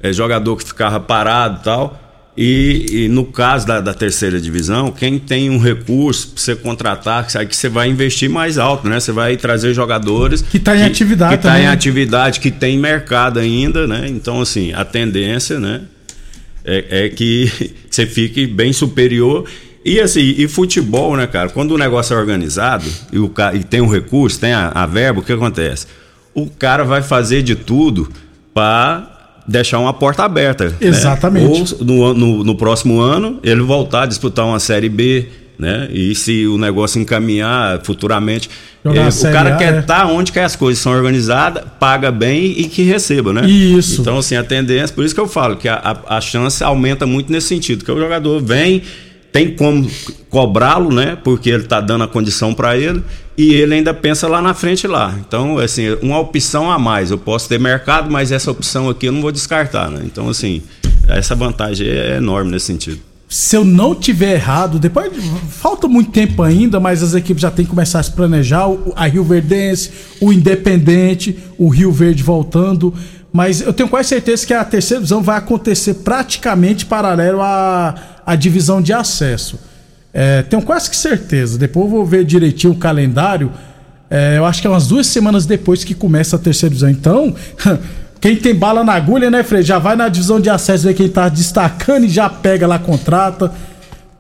eh, 0.02 0.14
jogador 0.14 0.56
que 0.56 0.64
ficava 0.64 0.98
parado 1.00 1.60
e 1.62 1.64
tal. 1.64 2.09
E, 2.42 2.86
e 3.04 3.10
no 3.10 3.26
caso 3.26 3.68
da, 3.68 3.82
da 3.82 3.94
terceira 3.94 4.40
divisão, 4.40 4.94
quem 4.94 5.20
tem 5.20 5.50
um 5.50 5.58
recurso 5.58 6.30
para 6.30 6.42
você 6.42 6.56
contratar, 6.56 7.26
que 7.26 7.34
sabe 7.34 7.48
que 7.48 7.56
você 7.56 7.68
vai 7.68 7.90
investir 7.90 8.30
mais 8.30 8.58
alto, 8.58 8.88
né? 8.88 8.98
Você 8.98 9.12
vai 9.12 9.36
trazer 9.36 9.74
jogadores 9.74 10.42
Que 10.42 10.58
tá 10.58 10.78
em 10.78 10.84
atividade 10.84 11.36
que 11.36 11.44
tá 11.44 11.50
também, 11.50 11.64
em 11.64 11.68
né? 11.68 11.74
atividade, 11.74 12.40
que 12.40 12.50
tem 12.50 12.80
mercado 12.80 13.40
ainda, 13.40 13.86
né? 13.86 14.06
Então 14.08 14.40
assim, 14.40 14.72
a 14.72 14.86
tendência, 14.86 15.60
né? 15.60 15.82
é, 16.64 17.06
é 17.06 17.10
que 17.10 17.52
você 17.92 18.06
fique 18.06 18.48
bem 18.48 18.72
superior 18.72 19.46
E 19.84 20.00
assim, 20.00 20.36
e 20.38 20.48
futebol, 20.48 21.18
né, 21.18 21.28
cara? 21.28 21.50
Quando 21.50 21.72
o 21.72 21.78
negócio 21.78 22.14
é 22.14 22.18
organizado 22.18 22.86
e, 23.12 23.20
o, 23.20 23.30
e 23.54 23.64
tem 23.66 23.82
um 23.82 23.88
recurso, 23.88 24.40
tem 24.40 24.54
a, 24.54 24.70
a 24.70 24.86
verba, 24.86 25.20
o 25.20 25.24
que 25.24 25.34
acontece? 25.34 25.88
O 26.34 26.48
cara 26.48 26.86
vai 26.86 27.02
fazer 27.02 27.42
de 27.42 27.56
tudo 27.56 28.10
para 28.54 29.19
deixar 29.50 29.80
uma 29.80 29.94
porta 29.94 30.24
aberta. 30.24 30.70
né? 30.70 30.76
Exatamente. 30.80 31.76
Ou 31.80 31.86
no, 31.86 32.14
no, 32.14 32.44
no 32.44 32.56
próximo 32.56 33.02
ano 33.02 33.40
ele 33.44 33.62
voltar 33.62 34.04
a 34.04 34.06
disputar 34.06 34.46
uma 34.46 34.60
Série 34.60 34.90
B, 34.90 35.28
né? 35.58 35.90
E 35.92 36.14
se 36.16 36.46
o 36.48 36.58
negócio 36.58 37.02
encaminhar 37.02 37.82
futuramente. 37.84 38.50
A 38.86 38.90
o 38.90 39.34
cara 39.34 39.56
A, 39.56 39.58
quer 39.58 39.74
é. 39.74 39.80
estar 39.80 40.06
onde 40.06 40.32
que 40.32 40.40
as 40.40 40.56
coisas 40.56 40.82
são 40.82 40.94
organizadas, 40.94 41.64
paga 41.80 42.12
bem 42.12 42.54
e 42.58 42.64
que 42.66 42.84
receba, 42.84 43.34
né? 43.34 43.46
Isso. 43.46 44.00
Então, 44.00 44.20
assim, 44.20 44.38
a 44.38 44.44
tendência, 44.44 44.96
por 44.96 45.04
isso 45.04 45.14
que 45.14 45.20
eu 45.20 45.28
falo 45.28 45.58
que 45.58 45.68
a, 45.68 45.76
a, 46.08 46.18
a 46.18 46.22
chance 46.22 46.64
aumenta 46.64 47.06
muito 47.06 47.30
nesse 47.30 47.48
sentido, 47.48 47.84
que 47.84 47.92
o 47.92 48.00
jogador 48.00 48.42
vem, 48.42 48.82
tem 49.34 49.54
como 49.54 49.90
cobrá-lo, 50.30 50.94
né? 50.94 51.18
Porque 51.22 51.50
ele 51.50 51.64
tá 51.64 51.82
dando 51.82 52.06
a 52.06 52.08
condição 52.08 52.54
para 52.54 52.78
ele 52.78 53.04
e 53.40 53.54
ele 53.54 53.76
ainda 53.76 53.94
pensa 53.94 54.28
lá 54.28 54.42
na 54.42 54.54
frente 54.54 54.86
lá. 54.86 55.16
Então, 55.18 55.58
assim, 55.60 55.98
uma 56.02 56.20
opção 56.20 56.70
a 56.70 56.78
mais. 56.78 57.10
Eu 57.10 57.18
posso 57.18 57.48
ter 57.48 57.58
mercado, 57.58 58.12
mas 58.12 58.34
essa 58.34 58.52
opção 58.52 58.90
aqui 58.90 59.06
eu 59.06 59.14
não 59.14 59.22
vou 59.22 59.32
descartar, 59.32 59.90
né? 59.90 60.02
Então, 60.04 60.28
assim, 60.28 60.62
essa 61.08 61.36
vantagem 61.36 61.88
é 61.88 62.18
enorme 62.18 62.52
nesse 62.52 62.66
sentido. 62.66 63.00
Se 63.30 63.56
eu 63.56 63.64
não 63.64 63.96
tiver 63.96 64.34
errado, 64.34 64.78
depois 64.78 65.10
falta 65.52 65.88
muito 65.88 66.12
tempo 66.12 66.44
ainda, 66.44 66.82
mas 66.82 67.02
as 67.02 67.14
equipes 67.14 67.42
já 67.42 67.50
têm 67.50 67.64
que 67.64 67.70
começar 67.70 68.02
a 68.02 68.04
se 68.04 68.12
planejar. 68.12 68.66
A 68.94 69.08
Rio 69.08 69.24
Verdense, 69.24 69.90
o 70.20 70.34
Independente, 70.34 71.40
o 71.58 71.70
Rio 71.70 71.94
Verde 71.94 72.22
voltando. 72.22 72.94
Mas 73.32 73.62
eu 73.62 73.72
tenho 73.72 73.88
quase 73.88 74.10
certeza 74.10 74.46
que 74.46 74.54
a 74.54 74.66
terceira 74.66 75.00
divisão 75.00 75.24
vai 75.24 75.38
acontecer 75.38 75.94
praticamente 75.94 76.86
paralelo 76.86 77.40
à, 77.42 77.96
à 78.26 78.36
divisão 78.36 78.82
de 78.82 78.92
acesso. 78.92 79.69
É, 80.14 80.42
tenho 80.44 80.62
quase 80.62 80.90
que 80.90 80.96
certeza. 80.96 81.58
Depois 81.58 81.86
eu 81.86 81.92
vou 81.92 82.06
ver 82.06 82.24
direitinho 82.26 82.74
o 82.74 82.78
calendário. 82.78 83.52
É, 84.10 84.38
eu 84.38 84.46
acho 84.46 84.62
que 84.62 84.68
é 84.68 84.70
umas 84.70 84.88
duas 84.88 85.08
semanas 85.08 85.46
depois 85.46 85.84
que 85.84 85.94
começa 85.94 86.36
a 86.36 86.40
terceira 86.40 86.74
divisão. 86.74 86.90
Então, 86.90 87.36
quem 88.20 88.36
tem 88.36 88.56
bala 88.56 88.84
na 88.84 88.94
agulha, 88.94 89.30
né, 89.30 89.44
Fred? 89.44 89.68
Já 89.68 89.78
vai 89.78 89.96
na 89.96 90.10
divisão 90.10 90.40
de 90.40 90.50
acesso 90.50 90.86
ver 90.86 90.96
quem 90.96 91.08
tá 91.08 91.30
destacando 91.30 92.06
e 92.06 92.10
já 92.10 92.30
pega 92.30 92.66
lá, 92.66 92.80
contrata. 92.80 93.52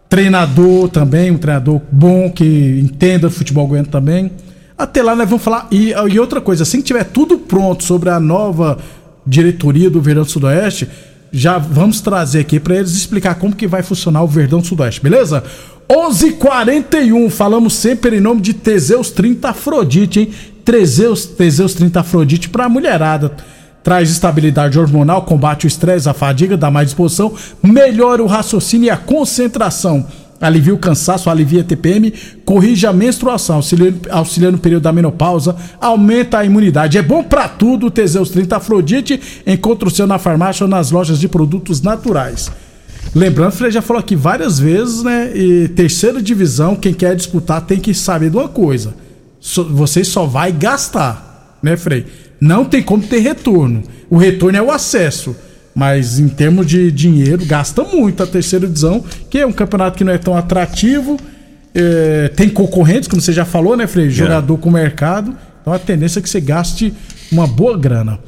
Treinador 0.08 0.90
também, 0.90 1.32
um 1.32 1.38
treinador 1.38 1.82
bom 1.92 2.32
que 2.32 2.80
entenda 2.84 3.30
futebol 3.30 3.68
goiano 3.68 3.88
também. 3.88 4.32
Até 4.78 5.04
lá 5.04 5.16
nós 5.16 5.30
vamos 5.30 5.44
falar. 5.44 5.68
E, 5.72 5.92
e 5.92 6.20
outra 6.20 6.40
coisa, 6.40 6.64
assim 6.64 6.78
que 6.78 6.86
tiver 6.86 7.04
tudo 7.04 7.38
pronto 7.38 7.84
sobre 7.84 8.10
a 8.10 8.20
nova 8.20 8.78
diretoria 9.26 9.90
do 9.90 10.02
Verdão 10.02 10.26
Sudoeste, 10.26 10.88
já 11.32 11.58
vamos 11.58 12.02
trazer 12.02 12.40
aqui 12.40 12.60
para 12.60 12.76
eles 12.76 12.92
explicar 12.92 13.36
como 13.36 13.56
que 13.56 13.68
vai 13.68 13.84
funcionar 13.84 14.24
o 14.24 14.28
Verdão 14.28 14.64
Sudoeste, 14.64 15.02
beleza? 15.02 15.44
11:41 15.90 17.30
falamos 17.30 17.74
sempre 17.74 18.18
em 18.18 18.20
nome 18.20 18.42
de 18.42 18.54
Teseus 18.54 19.10
30 19.12 19.50
Afrodite, 19.50 20.20
hein? 20.20 20.30
Teseus, 20.64 21.26
Teseus 21.26 21.74
30 21.74 22.00
Afrodite 22.02 22.50
pra 22.50 22.70
mulherada. 22.70 23.32
Traz 23.84 24.10
estabilidade 24.12 24.78
hormonal, 24.78 25.24
combate 25.24 25.66
o 25.66 25.68
estresse, 25.68 26.08
a 26.08 26.14
fadiga, 26.14 26.58
dá 26.58 26.70
mais 26.70 26.90
disposição, 26.90 27.34
melhora 27.64 28.22
o 28.22 28.28
raciocínio 28.28 28.88
e 28.88 28.90
a 28.90 28.98
concentração. 28.98 30.06
Alivia 30.42 30.74
o 30.74 30.78
cansaço, 30.78 31.30
alivia 31.30 31.62
a 31.62 31.64
TPM, 31.66 32.14
corrige 32.46 32.88
a 32.88 32.94
menstruação, 32.94 33.58
auxilia, 34.10 34.52
no 34.52 34.58
período 34.58 34.84
da 34.84 34.94
menopausa, 34.94 35.56
aumenta 35.82 36.40
a 36.40 36.46
imunidade. 36.46 36.98
É 36.98 37.02
bom 37.02 37.22
pra 37.24 37.50
tudo 37.50 37.88
o 37.88 37.92
Teseus 37.92 38.30
30 38.30 38.56
Afrodite. 38.58 39.20
Encontra 39.46 39.88
o 39.88 39.92
seu 39.92 40.08
na 40.08 40.18
farmácia 40.18 40.64
ou 40.64 40.70
nas 40.70 40.92
lojas 40.92 41.20
de 41.20 41.28
produtos 41.28 41.82
naturais. 41.82 42.50
Lembrando, 43.14 43.52
Frei 43.52 43.72
já 43.72 43.82
falou 43.82 44.00
aqui 44.00 44.16
várias 44.16 44.60
vezes, 44.60 45.04
né? 45.04 45.32
E 45.36 45.68
terceira 45.70 46.22
divisão, 46.22 46.76
quem 46.76 46.94
quer 46.94 47.16
disputar 47.16 47.62
tem 47.62 47.80
que 47.80 47.94
saber 47.94 48.30
de 48.30 48.38
uma 48.38 48.48
coisa. 48.48 48.94
Você 49.72 50.04
só 50.04 50.26
vai 50.26 50.52
gastar, 50.52 51.58
né, 51.62 51.76
Frei? 51.76 52.06
Não 52.40 52.64
tem 52.64 52.82
como 52.82 53.04
ter 53.04 53.20
retorno. 53.20 53.84
O 54.10 54.18
retorno 54.18 54.58
é 54.58 54.62
o 54.62 54.72
acesso. 54.72 55.36
Mas 55.74 56.20
em 56.20 56.28
termos 56.28 56.66
de 56.66 56.92
dinheiro, 56.92 57.46
gasta 57.46 57.84
muito 57.84 58.24
a 58.24 58.28
terceira 58.28 58.66
divisão, 58.66 59.04
que 59.30 59.38
é 59.38 59.46
um 59.46 59.52
campeonato 59.52 59.98
que 59.98 60.04
não 60.04 60.14
é 60.14 60.18
tão 60.18 60.36
atrativo. 60.36 61.18
é, 61.74 62.30
tem 62.36 62.50
concorrentes, 62.50 63.08
como 63.08 63.22
você 63.22 63.32
já 63.32 63.46
falou, 63.46 63.78
né, 63.78 63.86
Frei? 63.88 64.10
Jogador 64.10 64.58
com 64.58 64.72
mercado. 64.72 65.36
Então 65.62 65.72
a 65.72 65.80
tendência 65.80 66.20
é 66.20 66.22
que 66.22 66.30
você 66.30 66.42
gaste 66.42 66.94
uma 67.32 67.46
boa 67.46 67.78
grana. 67.78 68.20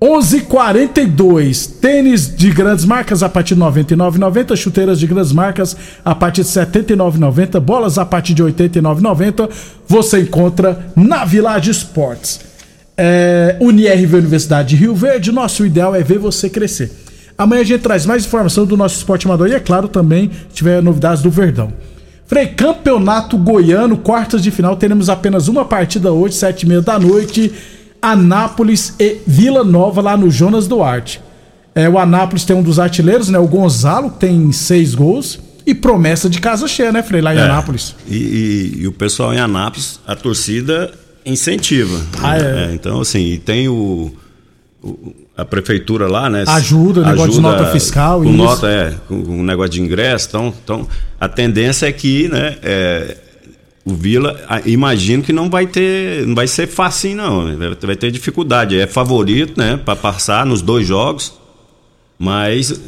11:42 0.00 1.78
Tênis 1.80 2.34
de 2.34 2.50
grandes 2.50 2.84
marcas 2.84 3.22
a 3.22 3.28
partir 3.28 3.54
de 3.54 3.60
99,90. 3.60 4.56
Chuteiras 4.56 4.98
de 4.98 5.06
grandes 5.06 5.32
marcas 5.32 5.76
a 6.04 6.12
partir 6.12 6.42
de 6.42 6.48
79,90. 6.48 7.60
Bolas 7.60 7.98
a 7.98 8.04
partir 8.04 8.34
de 8.34 8.42
89,90. 8.42 9.48
Você 9.86 10.20
encontra 10.20 10.92
na 10.96 11.24
Village 11.24 11.70
Esportes. 11.70 12.51
É, 12.96 13.56
UniRV 13.60 14.16
Universidade 14.18 14.70
de 14.70 14.76
Rio 14.76 14.94
Verde. 14.94 15.32
Nosso 15.32 15.64
ideal 15.64 15.94
é 15.94 16.02
ver 16.02 16.18
você 16.18 16.48
crescer. 16.50 16.90
Amanhã 17.36 17.62
a 17.62 17.64
gente 17.64 17.80
traz 17.80 18.04
mais 18.04 18.24
informação 18.26 18.66
do 18.66 18.76
nosso 18.76 18.96
esporte 18.96 19.26
amador 19.26 19.48
e, 19.48 19.54
é 19.54 19.60
claro, 19.60 19.88
também 19.88 20.30
se 20.48 20.54
tiver 20.54 20.82
novidades 20.82 21.22
do 21.22 21.30
Verdão. 21.30 21.72
Frei, 22.26 22.46
campeonato 22.46 23.36
goiano, 23.36 23.96
quartas 23.96 24.42
de 24.42 24.50
final, 24.50 24.76
teremos 24.76 25.08
apenas 25.08 25.48
uma 25.48 25.64
partida 25.64 26.12
hoje, 26.12 26.34
sete 26.34 26.62
e 26.62 26.68
meia 26.68 26.80
da 26.82 26.98
noite. 26.98 27.52
Anápolis 28.00 28.94
e 28.98 29.18
Vila 29.26 29.62
Nova 29.64 30.00
lá 30.00 30.16
no 30.16 30.30
Jonas 30.30 30.66
Duarte. 30.66 31.20
É, 31.74 31.88
o 31.88 31.98
Anápolis 31.98 32.44
tem 32.44 32.54
um 32.54 32.62
dos 32.62 32.78
artilheiros, 32.78 33.28
né? 33.28 33.38
O 33.38 33.46
Gonzalo, 33.46 34.10
que 34.10 34.18
tem 34.18 34.50
seis 34.52 34.94
gols. 34.94 35.38
E 35.64 35.74
promessa 35.74 36.28
de 36.28 36.40
casa 36.40 36.66
cheia, 36.66 36.90
né, 36.90 37.02
Frei, 37.04 37.20
lá 37.22 37.32
em 37.34 37.38
É. 37.38 37.42
Anápolis. 37.42 37.94
E, 38.08 38.16
e- 38.16 38.82
e 38.82 38.86
o 38.88 38.92
pessoal 38.92 39.32
em 39.32 39.38
Anápolis, 39.38 40.00
a 40.06 40.16
torcida 40.16 40.92
incentiva. 41.24 42.00
Ah, 42.22 42.38
né? 42.38 42.68
é. 42.70 42.74
então, 42.74 43.00
assim, 43.00 43.20
e 43.32 43.38
tem 43.38 43.68
o, 43.68 44.12
o- 44.82 45.12
a 45.36 45.44
prefeitura 45.44 46.06
lá, 46.08 46.28
né? 46.28 46.44
Ajuda, 46.46 47.04
negócio 47.06 47.32
de 47.32 47.40
nota 47.40 47.66
fiscal, 47.72 48.20
Com 48.22 48.28
isso. 48.28 48.36
nota, 48.36 48.68
é, 48.68 48.94
com, 49.08 49.22
com 49.22 49.42
negócio 49.42 49.72
de 49.72 49.80
ingresso. 49.80 50.28
Então, 50.28 50.54
então, 50.62 50.88
a 51.20 51.28
tendência 51.28 51.86
é 51.86 51.92
que, 51.92 52.28
né? 52.28 52.56
é, 52.62 53.16
o 53.84 53.94
Vila, 53.94 54.38
imagino 54.66 55.22
que 55.24 55.32
não 55.32 55.50
vai 55.50 55.66
ter, 55.66 56.24
não 56.26 56.34
vai 56.36 56.46
ser 56.46 56.68
facinho 56.68 57.16
não, 57.16 57.56
vai, 57.58 57.70
vai 57.74 57.96
ter 57.96 58.10
dificuldade. 58.12 58.78
É 58.78 58.86
favorito, 58.86 59.58
né, 59.58 59.76
para 59.76 59.96
passar 59.96 60.46
nos 60.46 60.62
dois 60.62 60.86
jogos, 60.86 61.32
mas 62.18 62.80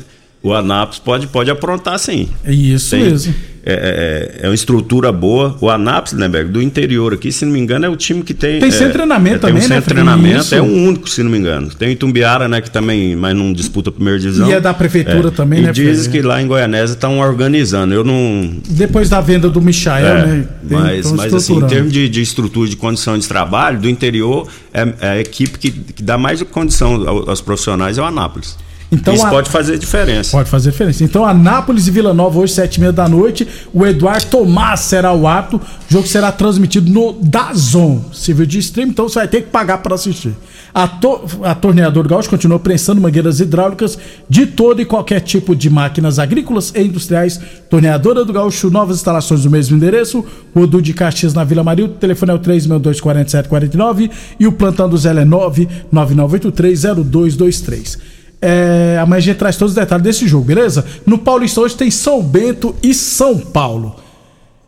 o 0.43 0.53
Anápolis 0.53 0.99
pode, 1.01 1.27
pode 1.27 1.51
aprontar 1.51 1.99
sim. 1.99 2.29
É 2.45 2.53
isso 2.53 2.91
Tem- 2.91 3.05
mesmo. 3.05 3.35
É, 3.67 4.37
é- 4.43 4.47
é 4.47 4.49
uma 4.49 4.55
estrutura 4.55 5.11
boa. 5.11 5.57
O 5.61 5.71
Anápolis, 5.71 6.13
né, 6.13 6.29
Berg, 6.29 6.51
do 6.51 6.61
interior 6.61 7.15
aqui, 7.15 7.33
se 7.33 7.45
não 7.47 7.53
me 7.53 7.59
engano, 7.59 7.87
é 7.87 7.89
o 7.89 7.97
time 7.97 8.23
que 8.23 8.35
tem. 8.35 8.61
Tem 8.61 8.69
é, 8.69 8.73
centro 8.73 8.89
de 8.89 8.93
treinamento 8.95 9.37
é, 9.37 9.39
tem 9.39 9.49
também, 9.49 9.55
um 9.55 9.69
né, 9.69 9.75
centro 9.75 9.81
de 9.81 9.85
Fred? 9.85 9.95
treinamento, 10.05 10.41
Isso. 10.45 10.55
é 10.55 10.61
o 10.61 10.65
único, 10.67 11.09
se 11.09 11.23
não 11.23 11.31
me 11.31 11.39
engano. 11.39 11.69
Tem 11.71 11.89
o 11.89 11.93
Itumbiara, 11.93 12.47
né, 12.47 12.61
que 12.61 12.71
também, 12.71 13.17
mas 13.17 13.35
não 13.35 13.53
disputa 13.53 13.89
a 13.89 13.93
primeira 13.93 14.19
divisão. 14.19 14.49
E 14.49 14.53
é 14.53 14.61
da 14.61 14.75
prefeitura 14.75 15.31
também, 15.31 15.61
e 15.61 15.63
né, 15.63 15.73
diz 15.73 16.01
Fred? 16.07 16.11
que 16.11 16.23
lá 16.27 16.43
em 16.43 16.47
Goianésia 16.47 16.93
estão 16.95 17.19
organizando. 17.21 17.95
Eu 17.95 18.05
não. 18.05 18.55
Depois 18.69 19.09
da 19.09 19.21
venda 19.23 19.49
do 19.49 19.63
Michael, 19.63 20.07
é, 20.07 20.27
né? 20.27 20.49
tem- 20.69 20.79
mas, 20.79 21.13
mas 21.13 21.33
assim, 21.35 21.57
em 21.57 21.67
termos 21.67 21.93
de, 21.93 22.09
de 22.09 22.21
estrutura 22.21 22.69
de 22.69 22.77
condição 22.77 23.17
de 23.19 23.27
trabalho, 23.27 23.79
do 23.81 23.89
interior, 23.89 24.47
é, 24.73 24.87
é 25.01 25.09
a 25.09 25.21
equipe 25.21 25.59
que, 25.59 25.71
que 25.71 26.03
dá 26.03 26.19
mais 26.19 26.43
condição 26.43 27.09
ao- 27.09 27.31
aos 27.31 27.41
profissionais 27.41 27.97
é 27.97 28.03
o 28.03 28.05
Anápolis. 28.05 28.57
Então, 28.93 29.15
Isso 29.15 29.27
a- 29.27 29.31
pode 29.31 29.51
fazer 29.51 29.77
diferença. 29.79 30.31
Pode 30.31 30.49
fazer 30.49 30.71
diferença. 30.71 31.03
Então, 31.03 31.25
Anápolis 31.25 31.89
e 31.89 31.91
Vila 31.91 32.15
Nova, 32.15 32.39
hoje, 32.39 32.53
sete 32.53 32.77
e 32.77 32.81
meia 32.81 32.93
da 32.93 33.09
noite. 33.09 33.47
O 33.73 33.85
Eduardo 33.85 34.27
Tomás 34.27 34.81
será 34.81 35.13
o 35.13 35.27
árbitro. 35.27 35.59
O 35.59 35.93
jogo 35.93 36.07
será 36.07 36.31
transmitido 36.31 36.89
no 36.93 37.13
Dazon. 37.21 38.01
Civil 38.13 38.47
de 38.47 38.59
stream, 38.61 38.89
então 38.91 39.09
você 39.09 39.19
vai 39.19 39.27
ter 39.29 39.41
que 39.43 39.51
pagar 39.51 39.79
para 39.79 39.97
assistir. 39.97 40.33
A, 40.73 40.87
to 40.89 41.21
a 41.43 41.55
Torneador 41.55 42.07
Gaúcho 42.09 42.29
continua 42.31 42.59
prensando 42.59 43.01
mangueiras 43.01 43.39
hidráulicas 43.41 43.97
de 44.29 44.45
todo 44.47 44.81
e 44.83 44.85
qualquer 44.85 45.21
tipo 45.21 45.55
de 45.57 45.71
máquinas 45.71 46.19
agrícolas 46.19 46.73
e 46.75 46.83
industriais. 46.83 47.41
Torneadora 47.71 48.25
do 48.25 48.33
Gaúcho, 48.33 48.71
novas 48.71 48.97
instalações 48.97 49.43
do 49.43 49.51
mesmo 49.51 49.77
endereço. 49.77 50.25
Rodu 50.55 50.81
de 50.83 50.93
Caxias 50.93 51.33
na 51.35 51.43
Vila 51.45 51.63
Maria. 51.65 51.85
O 51.85 51.89
telefone 51.89 52.33
é 52.33 52.35
o 52.35 52.39
3624749 52.39 54.11
e 54.39 54.47
o 54.47 54.53
plantão 54.53 54.89
do 54.89 54.97
Zé 54.97 55.11
é 55.11 55.25
999830223. 55.25 57.99
É, 58.47 58.99
amanhã 59.01 59.17
a 59.17 59.23
gente 59.23 59.39
traz 59.39 59.57
todos 59.57 59.73
os 59.73 59.75
detalhes 59.75 60.05
desse 60.05 60.29
jogo, 60.29 60.45
beleza? 60.45 60.85
No 61.07 61.17
Paulista 61.17 61.63
hoje 61.63 61.75
tem 61.75 61.91
São 61.91 62.23
Bento 62.23 62.77
e 62.83 62.93
São 62.93 63.39
Paulo. 63.39 63.97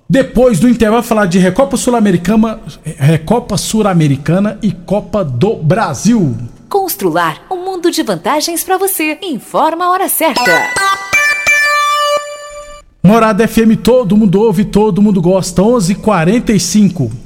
Depois 0.08 0.58
do 0.58 0.66
intervalo, 0.66 1.02
falar 1.02 1.26
de 1.26 1.38
Recopa 1.38 1.76
Sul-Americana, 1.76 2.58
Recopa 2.82 3.58
Sul-Americana 3.58 4.58
e 4.62 4.72
Copa 4.72 5.22
do 5.22 5.56
Brasil. 5.56 6.34
Constrular 6.70 7.42
um 7.50 7.62
mundo 7.66 7.90
de 7.90 8.02
vantagens 8.02 8.64
para 8.64 8.78
você. 8.78 9.18
Informa 9.20 9.84
a 9.84 9.90
hora 9.90 10.08
certa. 10.08 10.70
Morada 13.02 13.46
FM, 13.46 13.76
todo 13.82 14.16
mundo 14.16 14.40
ouve, 14.40 14.64
todo 14.64 15.02
mundo 15.02 15.20
gosta. 15.20 15.60
11:45. 15.60 17.25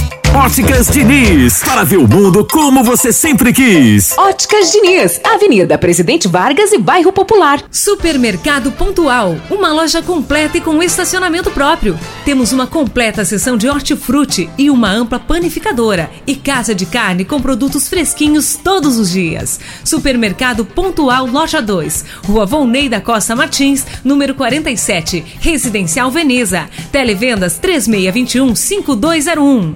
Óticas 0.33 0.87
Diniz, 0.87 1.61
para 1.61 1.83
ver 1.83 1.97
o 1.97 2.07
mundo 2.07 2.47
como 2.49 2.85
você 2.85 3.11
sempre 3.11 3.51
quis. 3.51 4.17
Óticas 4.17 4.71
Diniz, 4.71 5.19
Avenida 5.25 5.77
Presidente 5.77 6.25
Vargas 6.25 6.71
e 6.71 6.77
Bairro 6.77 7.11
Popular. 7.11 7.61
Supermercado 7.69 8.71
Pontual, 8.71 9.35
uma 9.49 9.73
loja 9.73 10.01
completa 10.01 10.57
e 10.57 10.61
com 10.61 10.81
estacionamento 10.81 11.51
próprio. 11.51 11.99
Temos 12.23 12.53
uma 12.53 12.65
completa 12.65 13.25
seção 13.25 13.57
de 13.57 13.67
hortifruti 13.67 14.49
e 14.57 14.69
uma 14.69 14.89
ampla 14.89 15.19
panificadora 15.19 16.09
e 16.25 16.33
casa 16.33 16.73
de 16.73 16.85
carne 16.85 17.25
com 17.25 17.41
produtos 17.41 17.89
fresquinhos 17.89 18.55
todos 18.55 18.97
os 18.97 19.11
dias. 19.11 19.59
Supermercado 19.83 20.63
Pontual 20.63 21.27
Loja 21.27 21.61
2, 21.61 22.05
Rua 22.25 22.45
Volney 22.45 22.87
da 22.87 23.01
Costa 23.01 23.35
Martins, 23.35 23.85
número 24.01 24.33
47, 24.33 25.25
Residencial 25.41 26.09
Veneza. 26.09 26.69
Televendas 26.89 27.57
3621 27.57 28.55
5201. 28.55 29.75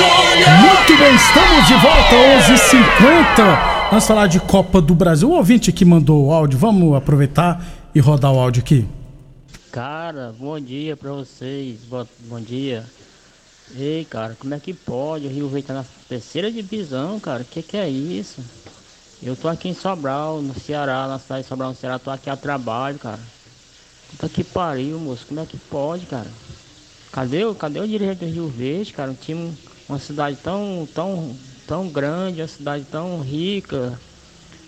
Muito 0.00 0.98
bem, 0.98 1.14
estamos 1.14 1.66
de 1.66 1.72
volta, 1.74 2.14
11h50. 2.14 3.88
Vamos 3.88 4.06
falar 4.06 4.26
de 4.26 4.38
Copa 4.38 4.78
do 4.82 4.94
Brasil. 4.94 5.30
O 5.30 5.32
ouvinte 5.36 5.72
que 5.72 5.86
mandou 5.86 6.26
o 6.26 6.32
áudio, 6.34 6.58
vamos 6.58 6.94
aproveitar 6.94 7.64
e 7.94 8.00
rodar 8.00 8.30
o 8.30 8.38
áudio 8.38 8.62
aqui. 8.62 8.86
Cara, 9.72 10.34
bom 10.38 10.60
dia 10.60 10.98
pra 10.98 11.12
vocês. 11.12 11.78
Bom, 11.88 12.06
bom 12.28 12.38
dia. 12.38 12.84
Ei, 13.74 14.04
cara, 14.04 14.36
como 14.38 14.52
é 14.52 14.60
que 14.60 14.74
pode? 14.74 15.28
O 15.28 15.30
Rio 15.30 15.48
Verde 15.48 15.68
tá 15.68 15.72
na 15.74 15.84
terceira 16.06 16.52
divisão, 16.52 17.18
cara. 17.18 17.42
Que 17.42 17.62
que 17.62 17.78
é 17.78 17.88
isso? 17.88 18.44
Eu 19.22 19.34
tô 19.34 19.48
aqui 19.48 19.70
em 19.70 19.74
Sobral, 19.74 20.42
no 20.42 20.52
Ceará, 20.60 21.08
na 21.08 21.18
cidade 21.18 21.44
de 21.44 21.48
Sobral, 21.48 21.70
no 21.70 21.74
Ceará. 21.76 21.98
Tô 21.98 22.10
aqui 22.10 22.28
a 22.28 22.36
trabalho, 22.36 22.98
cara. 22.98 23.20
Puta 24.10 24.28
que 24.28 24.44
pariu, 24.44 24.98
moço. 25.00 25.24
Como 25.26 25.40
é 25.40 25.46
que 25.46 25.56
pode, 25.56 26.04
cara? 26.04 26.26
Cadê, 27.10 27.46
o- 27.46 27.54
cadê 27.54 27.80
o 27.80 27.88
dirigente 27.88 28.26
do 28.26 28.30
Rio 28.30 28.46
Verde, 28.48 28.92
cara? 28.92 29.10
Um 29.10 29.14
time, 29.14 29.56
uma 29.88 29.98
cidade 29.98 30.38
tão, 30.38 30.86
tão, 30.86 31.40
tão 31.66 31.90
grande, 31.90 32.40
uma 32.40 32.48
cidade 32.48 32.86
tão 32.86 33.20
rica, 33.20 34.02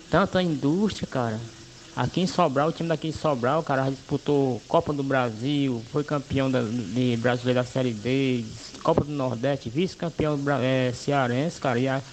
tanta 0.09 0.41
indústria, 0.43 1.07
cara. 1.07 1.53
Aqui 1.95 2.21
em 2.21 2.27
Sobral, 2.27 2.69
o 2.69 2.73
time 2.73 2.89
daqui 2.89 3.09
de 3.09 3.13
Sobral, 3.15 3.63
cara, 3.63 3.89
disputou 3.91 4.61
Copa 4.61 4.93
do 4.93 5.03
Brasil, 5.03 5.83
foi 5.89 6.03
campeão 6.03 6.49
da, 6.51 6.61
de 6.63 7.17
brasileiro 7.17 7.59
da 7.59 7.65
Série 7.65 7.93
D, 7.93 8.53
Copa 8.83 9.03
do 9.05 9.11
Nordeste, 9.11 9.69
vice-campeão 9.69 10.41
é, 10.61 10.93
cearense, 10.93 11.59
cara, 11.59 11.79
e, 11.79 11.87
a- 11.87 12.03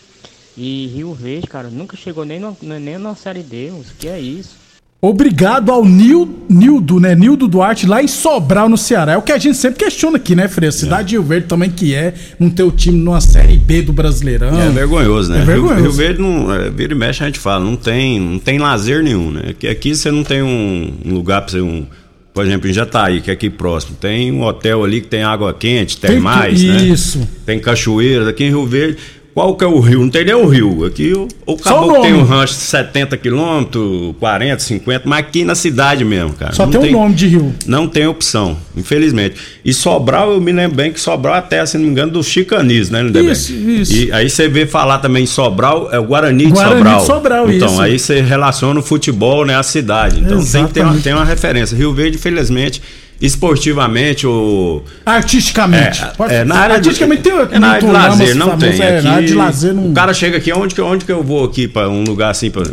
e 0.57 0.89
Rio 0.89 1.15
Verde, 1.15 1.49
cara, 1.49 1.71
nunca 1.71 1.97
chegou 1.97 2.25
nem, 2.27 2.41
no, 2.41 2.59
nem 2.63 2.99
na 2.99 3.15
Série 3.17 3.45
D, 3.45 3.73
o 3.73 3.83
que 3.97 4.09
é 4.09 4.21
isso? 4.21 4.66
Obrigado 5.09 5.71
ao 5.71 5.85
Nil, 5.85 6.29
Nildo, 6.49 6.99
né? 6.99 7.15
Nildo 7.15 7.47
Duarte, 7.47 7.87
lá 7.87 8.03
em 8.03 8.09
Sobral, 8.09 8.69
no 8.69 8.77
Ceará. 8.77 9.13
É 9.13 9.17
o 9.17 9.23
que 9.23 9.33
a 9.33 9.39
gente 9.39 9.57
sempre 9.57 9.85
questiona 9.85 10.17
aqui, 10.17 10.35
né, 10.35 10.49
Freire? 10.49 10.73
Cidade 10.75 11.09
de 11.11 11.15
Rio 11.15 11.23
Verde 11.23 11.47
também 11.47 11.71
que 11.71 11.95
é, 11.95 12.13
não 12.39 12.51
ter 12.51 12.63
o 12.63 12.71
time 12.71 12.99
numa 12.99 13.21
Série 13.21 13.57
B 13.57 13.83
do 13.83 13.93
Brasileirão. 13.93 14.61
É 14.61 14.69
vergonhoso, 14.71 15.31
né? 15.33 15.43
É 15.43 15.45
vergonhoso. 15.45 15.75
Rio, 15.75 15.83
Rio 15.85 15.93
Verde 15.93 16.21
não. 16.23 16.53
é, 16.53 16.71
vira 16.71 16.93
e 16.93 16.97
mexe, 16.97 17.23
a 17.23 17.27
gente 17.27 17.39
fala, 17.39 17.65
não 17.65 17.77
tem, 17.77 18.19
não 18.21 18.39
tem 18.39 18.59
lazer 18.59 19.03
nenhum, 19.03 19.31
né? 19.31 19.43
Aqui, 19.51 19.69
aqui 19.69 19.95
você 19.95 20.11
não 20.11 20.25
tem 20.25 20.43
um, 20.43 20.93
um 21.05 21.15
lugar 21.15 21.43
pra 21.43 21.51
você. 21.53 21.61
Um, 21.61 21.87
por 22.35 22.45
exemplo, 22.45 22.69
em 22.69 22.73
Jataí, 22.75 23.23
que 23.23 23.31
é 23.31 23.33
aqui 23.33 23.49
próximo, 23.49 23.97
tem 23.99 24.31
um 24.31 24.43
hotel 24.43 24.85
ali 24.85 25.01
que 25.01 25.09
tem 25.09 25.23
água 25.23 25.55
quente, 25.55 25.97
Tem 25.97 26.11
termais, 26.11 26.61
tu- 26.61 26.67
né? 26.67 26.83
isso. 26.83 27.27
Tem 27.47 27.59
cachoeira, 27.59 28.29
aqui 28.29 28.45
em 28.45 28.49
Rio 28.49 28.67
Verde. 28.67 28.99
Qual 29.37 29.55
que 29.55 29.63
é 29.63 29.67
o 29.67 29.79
rio? 29.81 30.01
Não 30.01 30.09
tem 30.09 30.25
nem 30.25 30.35
o 30.35 30.47
rio. 30.47 30.87
Aqui 30.87 31.13
o, 31.13 31.29
o 31.45 31.59
caboclo 31.59 32.01
tem 32.01 32.15
um 32.15 32.23
rancho 32.23 32.55
de 32.55 32.61
70 32.61 33.19
quilômetros, 33.19 34.15
40, 34.19 34.63
50, 34.63 35.03
mas 35.07 35.19
aqui 35.19 35.45
na 35.45 35.55
cidade 35.55 36.07
mesmo, 36.07 36.33
cara. 36.33 36.55
Só 36.55 36.65
Não 36.65 36.81
tem 36.81 36.89
o 36.89 36.99
nome 36.99 37.15
de 37.15 37.27
rio. 37.27 37.55
Não 37.67 37.87
tem 37.87 38.07
opção, 38.07 38.57
infelizmente. 38.75 39.37
E 39.63 39.75
Sobral, 39.75 40.33
eu 40.33 40.41
me 40.41 40.51
lembro 40.53 40.75
bem 40.75 40.91
que 40.91 40.99
Sobral 40.99 41.35
até, 41.35 41.67
se 41.67 41.77
não 41.77 41.85
me 41.85 41.91
engano, 41.91 42.13
dos 42.13 42.27
chicanis, 42.27 42.89
né, 42.89 43.03
Lindeberg? 43.03 43.31
Isso, 43.31 43.53
isso. 43.53 43.95
E 43.95 44.11
aí 44.11 44.31
você 44.31 44.49
vê 44.49 44.65
falar 44.65 45.01
também 45.01 45.25
em 45.25 45.27
Sobral, 45.27 45.91
é 45.93 45.99
o 45.99 46.05
Guarani, 46.05 46.47
Guarani 46.47 46.77
de 46.77 46.79
Sobral. 46.79 47.01
de 47.01 47.07
Sobral, 47.07 47.53
então, 47.53 47.69
isso. 47.69 47.83
aí 47.83 47.99
você 47.99 48.23
relaciona 48.23 48.81
o 48.81 48.83
futebol, 48.83 49.45
né, 49.45 49.55
a 49.55 49.63
cidade. 49.63 50.19
Então 50.19 50.43
tem 50.69 50.83
uma, 50.83 50.99
tem 50.99 51.13
uma 51.13 51.27
referência. 51.27 51.77
Rio 51.77 51.93
Verde, 51.93 52.17
infelizmente, 52.17 52.81
esportivamente, 53.21 54.27
o... 54.27 54.83
Artisticamente. 55.05 56.03
É, 56.29 56.35
é, 56.37 56.45
na 56.45 56.57
área 56.57 56.81
de, 56.81 56.89
Artisticamente 56.89 57.23
tem 57.23 57.33
é 57.33 57.59
na 57.59 57.69
área 57.71 57.87
de 57.87 57.93
lazer, 57.93 58.35
não 58.35 58.47
famoso, 58.51 58.67
tem. 58.67 58.81
é, 58.83 58.97
Aqui, 58.99 59.05
na 59.07 59.13
área 59.15 59.27
de 59.29 59.35
lazer 59.35 59.75
não- 59.75 59.91
O 59.91 59.95
cara 59.95 60.13
chega 60.15 60.37
aqui, 60.39 60.53
onde 60.53 60.75
que, 60.75 60.81
onde 60.83 61.05
que 61.05 61.13
eu 61.13 61.23
vou 61.23 61.45
aqui 61.45 61.67
para 61.69 61.89
um 61.89 62.05
lugar 62.05 62.31
assim 62.31 62.51
para 62.51 62.65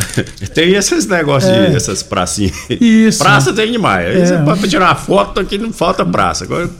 Tem 0.54 0.74
esses 0.74 1.06
negócios, 1.06 1.52
É. 1.52 1.66
de, 1.70 1.76
essas 1.76 2.02
pracinhas. 2.02 2.54
Isso. 2.70 3.18
Praça 3.18 3.52
tem 3.52 3.70
demais. 3.70 4.08
É. 4.08 4.26
você 4.26 4.38
pode 4.38 4.68
tirar 4.68 4.86
uma 4.86 4.94
foto 4.94 5.40
aqui, 5.40 5.58
não 5.58 5.72
falta 5.72 6.04
praça. 6.06 6.44
Agora, 6.44 6.70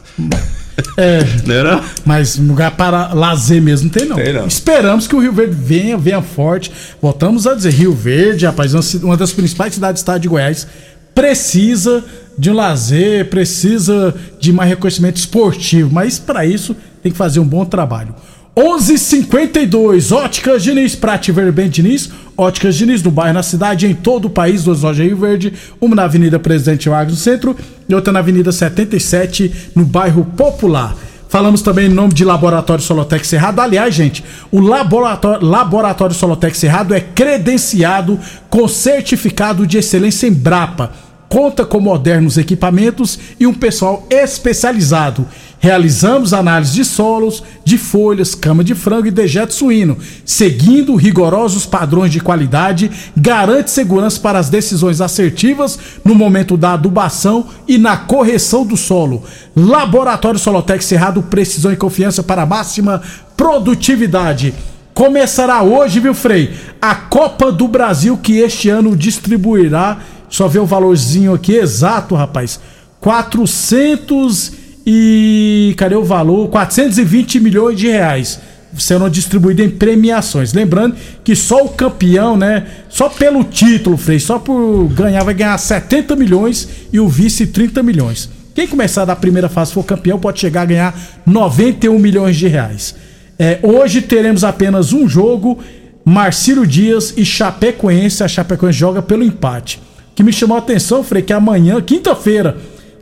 É. 0.96 1.18
não 1.44 1.54
é 1.54 1.62
não? 1.62 1.84
Mas 2.06 2.36
lugar 2.38 2.70
para 2.70 3.12
lazer 3.12 3.60
mesmo 3.60 3.84
não 3.86 3.90
tem, 3.92 4.08
não. 4.08 4.16
Tem, 4.16 4.32
não. 4.32 4.46
Esperamos 4.46 5.06
que 5.06 5.14
o 5.14 5.18
Rio 5.18 5.32
Verde 5.34 5.54
venha, 5.54 5.98
venha 5.98 6.22
forte. 6.22 6.72
Voltamos 7.02 7.46
a 7.46 7.54
dizer, 7.54 7.70
Rio 7.74 7.92
Verde, 7.92 8.46
rapaz, 8.46 8.72
uma 9.02 9.16
das 9.18 9.32
principais 9.32 9.74
cidades 9.74 10.00
do 10.00 10.04
estado 10.04 10.20
de 10.22 10.28
Goiás, 10.28 10.66
precisa 11.14 12.02
de 12.40 12.50
um 12.50 12.54
lazer, 12.54 13.28
precisa 13.28 14.14
de 14.40 14.50
mais 14.50 14.70
reconhecimento 14.70 15.16
esportivo. 15.16 15.90
Mas 15.92 16.18
para 16.18 16.46
isso 16.46 16.74
tem 17.02 17.12
que 17.12 17.18
fazer 17.18 17.38
um 17.38 17.44
bom 17.44 17.66
trabalho. 17.66 18.14
11:52 18.56 20.10
Óticas 20.10 20.62
Diniz, 20.62 20.96
pra 20.96 21.18
te 21.18 21.30
ver 21.30 21.52
bem, 21.52 21.68
Diniz. 21.68 22.10
Óticas 22.36 22.74
Diniz 22.76 23.02
no 23.02 23.10
bairro, 23.10 23.34
na 23.34 23.42
cidade, 23.42 23.86
em 23.86 23.94
todo 23.94 24.24
o 24.24 24.30
país, 24.30 24.64
duas 24.64 24.80
lojas 24.80 25.06
Rio 25.06 25.18
Verde, 25.18 25.52
uma 25.78 25.94
na 25.94 26.04
Avenida 26.04 26.38
Presidente 26.38 26.88
Vargas 26.88 27.12
no 27.12 27.18
centro 27.18 27.54
e 27.86 27.94
outra 27.94 28.10
na 28.10 28.20
Avenida 28.20 28.50
77 28.50 29.72
no 29.76 29.84
bairro 29.84 30.24
Popular. 30.24 30.96
Falamos 31.28 31.60
também 31.60 31.86
em 31.86 31.94
nome 31.94 32.14
de 32.14 32.24
Laboratório 32.24 32.82
Solotec 32.82 33.24
Cerrado. 33.24 33.60
Aliás, 33.60 33.94
gente, 33.94 34.24
o 34.50 34.60
Laboratório, 34.60 35.46
Laboratório 35.46 36.14
Solotec 36.14 36.56
Cerrado 36.56 36.94
é 36.94 37.00
credenciado 37.00 38.18
com 38.48 38.66
certificado 38.66 39.66
de 39.66 39.78
excelência 39.78 40.26
em 40.26 40.32
Brapa. 40.32 40.90
Conta 41.30 41.64
com 41.64 41.78
modernos 41.78 42.36
equipamentos 42.36 43.16
e 43.38 43.46
um 43.46 43.54
pessoal 43.54 44.04
especializado. 44.10 45.24
Realizamos 45.60 46.34
análise 46.34 46.74
de 46.74 46.84
solos, 46.84 47.44
de 47.64 47.78
folhas, 47.78 48.34
cama 48.34 48.64
de 48.64 48.74
frango 48.74 49.06
e 49.06 49.12
dejeto 49.12 49.54
suíno, 49.54 49.96
seguindo 50.24 50.96
rigorosos 50.96 51.64
padrões 51.64 52.10
de 52.10 52.18
qualidade, 52.18 52.90
garante 53.16 53.70
segurança 53.70 54.18
para 54.18 54.40
as 54.40 54.50
decisões 54.50 55.00
assertivas 55.00 55.78
no 56.04 56.16
momento 56.16 56.56
da 56.56 56.72
adubação 56.72 57.46
e 57.68 57.78
na 57.78 57.96
correção 57.96 58.66
do 58.66 58.76
solo. 58.76 59.22
Laboratório 59.54 60.40
Solotec 60.40 60.84
Cerrado, 60.84 61.22
precisão 61.22 61.72
e 61.72 61.76
confiança 61.76 62.24
para 62.24 62.44
máxima 62.44 63.00
produtividade. 63.36 64.52
Começará 64.92 65.62
hoje, 65.62 66.00
viu, 66.00 66.12
Frei? 66.12 66.52
A 66.82 66.94
Copa 66.94 67.52
do 67.52 67.68
Brasil 67.68 68.18
que 68.18 68.38
este 68.38 68.68
ano 68.68 68.96
distribuirá, 68.96 69.98
só 70.30 70.48
ver 70.48 70.60
o 70.60 70.66
valorzinho 70.66 71.34
aqui 71.34 71.54
exato, 71.54 72.14
rapaz. 72.14 72.58
400 73.00 74.52
e 74.86 75.74
cadê 75.76 75.96
o 75.96 76.04
valor? 76.04 76.48
420 76.48 77.40
milhões 77.40 77.78
de 77.78 77.88
reais 77.88 78.40
sendo 78.78 79.08
distribuído 79.10 79.62
em 79.62 79.70
premiações. 79.70 80.52
Lembrando 80.52 80.96
que 81.24 81.34
só 81.34 81.64
o 81.64 81.70
campeão, 81.70 82.36
né? 82.36 82.66
Só 82.88 83.08
pelo 83.08 83.44
título, 83.44 83.96
Frei, 83.96 84.20
só 84.20 84.38
por 84.38 84.88
ganhar 84.88 85.24
vai 85.24 85.34
ganhar 85.34 85.58
70 85.58 86.14
milhões 86.16 86.68
e 86.92 87.00
o 87.00 87.08
vice 87.08 87.46
30 87.46 87.82
milhões. 87.82 88.30
Quem 88.54 88.66
começar 88.66 89.04
da 89.04 89.16
primeira 89.16 89.48
fase 89.48 89.72
for 89.72 89.84
campeão 89.84 90.18
pode 90.18 90.40
chegar 90.40 90.62
a 90.62 90.66
ganhar 90.66 91.22
91 91.26 91.98
milhões 91.98 92.36
de 92.36 92.46
reais. 92.46 92.94
É, 93.38 93.58
hoje 93.62 94.02
teremos 94.02 94.44
apenas 94.44 94.92
um 94.92 95.08
jogo, 95.08 95.58
Marcílio 96.04 96.66
Dias 96.66 97.14
e 97.16 97.24
Chapecoense. 97.24 98.22
A 98.22 98.28
Chapecoense 98.28 98.78
joga 98.78 99.00
pelo 99.00 99.24
empate. 99.24 99.80
Que 100.20 100.24
me 100.24 100.34
chamou 100.34 100.54
a 100.56 100.58
atenção, 100.58 101.02
Frei, 101.02 101.22
que 101.22 101.32
amanhã, 101.32 101.80
quinta-feira, 101.80 102.54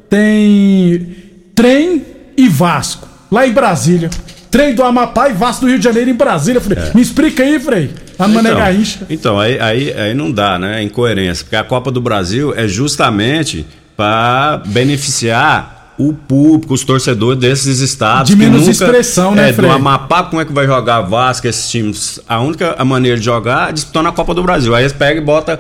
tem 0.09 1.16
trem 1.52 2.07
e 2.37 2.48
Vasco, 2.48 3.09
lá 3.28 3.44
em 3.44 3.50
Brasília. 3.50 4.09
Trem 4.52 4.72
do 4.72 4.85
Amapá 4.85 5.28
e 5.28 5.33
Vasco 5.33 5.62
do 5.62 5.68
Rio 5.68 5.78
de 5.81 5.85
Janeiro 5.85 6.09
em 6.09 6.14
Brasília, 6.14 6.61
Frei. 6.61 6.78
Me 6.94 7.02
explica 7.02 7.42
aí, 7.42 7.59
Frei. 7.59 7.90
A 8.16 8.28
Mané 8.28 8.54
Garrincha. 8.54 9.00
então 9.11 9.37
aí, 9.37 9.59
aí, 9.59 9.92
aí 9.92 10.14
não 10.14 10.31
dá, 10.31 10.61
né? 10.61 10.81
Incoerência. 10.81 11.42
Porque 11.42 11.57
a 11.57 11.64
Copa 11.64 11.90
do 11.90 12.00
Brasil 12.00 12.54
é 12.54 12.68
justamente 12.68 13.66
para 13.96 14.62
beneficiar 14.66 15.94
o 15.98 16.12
público, 16.12 16.72
os 16.72 16.85
torcedores 16.85 17.40
desses 17.40 17.81
estados. 17.81 18.31
De 18.31 18.37
que 18.37 18.42
menos 18.44 18.61
nunca- 18.61 18.70
expressão, 18.70 19.35
né, 19.35 19.50
é, 19.50 19.52
Frei? 19.52 19.68
Do 19.68 19.74
Amapá, 19.74 20.22
como 20.22 20.40
é 20.40 20.44
que 20.44 20.52
vai 20.52 20.66
jogar 20.68 21.00
Vasco, 21.00 21.48
esses 21.48 21.68
times? 21.68 22.20
A 22.28 22.38
única 22.38 22.76
maneira 22.85 23.18
de 23.18 23.24
jogar 23.24 23.70
é 23.70 23.72
disputando 23.72 24.07
a 24.07 24.12
Copa 24.12 24.33
do 24.33 24.42
Brasil. 24.44 24.72
Aí 24.72 24.85
eles 24.85 24.92
pegam 24.92 25.20
e 25.20 25.26
botam. 25.26 25.59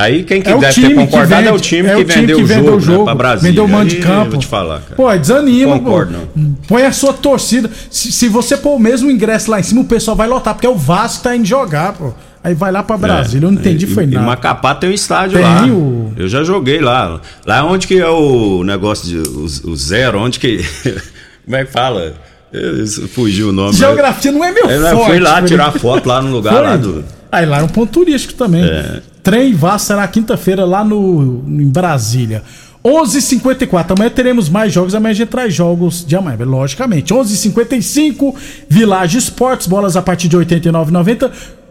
Aí 0.00 0.22
quem 0.24 0.40
que 0.40 0.48
É 0.50 0.56
deve 0.56 0.80
ter 0.80 0.94
concordado 0.94 1.46
é 1.46 1.50
o 1.50 1.54
vende- 1.54 1.62
time 1.68 1.88
é 1.88 1.94
que 1.94 2.00
o 2.00 2.04
time 2.04 2.20
vendeu 2.20 2.36
que 2.38 2.42
o 2.42 2.46
vendeu 2.46 2.64
jogo, 2.64 2.76
o 2.76 2.80
jogo, 2.80 3.04
né, 3.06 3.14
Brasília. 3.14 3.50
vendeu 3.50 3.64
o 3.64 3.68
mando 3.68 3.90
de 3.90 3.96
campo. 3.96 4.30
Vou 4.32 4.40
te 4.40 4.46
falar, 4.46 4.80
cara. 4.80 4.94
Pô, 4.96 5.16
desanima, 5.16 5.78
Concordo, 5.78 6.14
pô. 6.34 6.40
Põe 6.68 6.84
a 6.84 6.92
sua 6.92 7.12
torcida. 7.12 7.70
Se, 7.90 8.10
se 8.12 8.28
você 8.28 8.56
pôr 8.56 8.74
o 8.76 8.78
mesmo 8.78 9.10
ingresso 9.10 9.50
lá 9.50 9.60
em 9.60 9.62
cima, 9.62 9.82
o 9.82 9.84
pessoal 9.84 10.16
vai 10.16 10.26
lotar, 10.28 10.54
porque 10.54 10.66
é 10.66 10.70
o 10.70 10.74
Vasco 10.76 11.18
que 11.18 11.24
tá 11.24 11.36
indo 11.36 11.44
jogar, 11.44 11.92
pô. 11.92 12.12
Aí 12.42 12.54
vai 12.54 12.72
lá 12.72 12.82
pra 12.82 12.96
Brasília. 12.96 13.46
Eu 13.46 13.50
não 13.52 13.58
entendi, 13.60 13.84
É, 13.84 13.88
foi 13.88 14.04
e, 14.04 14.06
nada. 14.06 14.24
E 14.24 14.26
Macapá 14.26 14.74
tem 14.74 14.88
um 14.88 14.94
estádio 14.94 15.34
Tem 15.36 15.42
lá. 15.42 15.66
o- 15.66 16.12
Eu 16.16 16.26
já 16.26 16.42
joguei 16.42 16.80
lá. 16.80 17.20
Lá 17.44 17.62
onde 17.66 17.86
que 17.86 17.98
é 18.00 18.08
o 18.08 18.64
negócio 18.64 19.06
de 19.06 19.18
o, 19.18 19.70
o 19.72 19.76
zero, 19.76 20.18
onde 20.18 20.38
que. 20.40 20.64
como 21.44 21.56
é 21.56 21.64
que 21.66 21.70
fala? 21.72 22.14
Eu- 22.50 22.86
Fugiu 23.08 23.50
o 23.50 23.52
nome. 23.52 23.74
Geografia 23.74 24.32
não 24.32 24.42
é 24.42 24.50
meu 24.52 24.64
Eu 24.70 24.90
forte. 24.96 25.06
fui 25.10 25.20
lá 25.20 25.42
tirar 25.42 25.70
foto 25.72 26.06
lá 26.08 26.22
no 26.22 26.30
lugar 26.32 26.54
Foi? 26.54 26.62
lá 26.62 26.76
do. 26.76 27.04
Aí 27.30 27.44
lá 27.46 27.58
é 27.58 27.62
um 27.62 27.68
ponto 27.68 27.92
turístico 27.92 28.32
também. 28.34 28.64
É. 28.64 29.00
Trem 29.22 29.54
Vasco 29.54 29.88
será 29.88 30.06
quinta-feira 30.08 30.64
lá 30.64 30.84
no, 30.84 31.44
em 31.46 31.68
Brasília. 31.68 32.42
11h54. 32.84 33.92
Amanhã 33.92 34.10
teremos 34.10 34.48
mais 34.48 34.72
jogos. 34.72 34.94
Amanhã 34.94 35.10
a 35.10 35.14
gente 35.14 35.28
traz 35.28 35.52
jogos 35.52 36.04
de 36.04 36.16
amanhã, 36.16 36.38
logicamente. 36.44 37.12
11h55. 37.12 38.34
Village 38.68 39.18
Esportes. 39.18 39.66
Bolas 39.66 39.96
a 39.96 40.02
partir 40.02 40.28
de 40.28 40.36
R$ 40.36 40.44
89,90. 40.44 41.30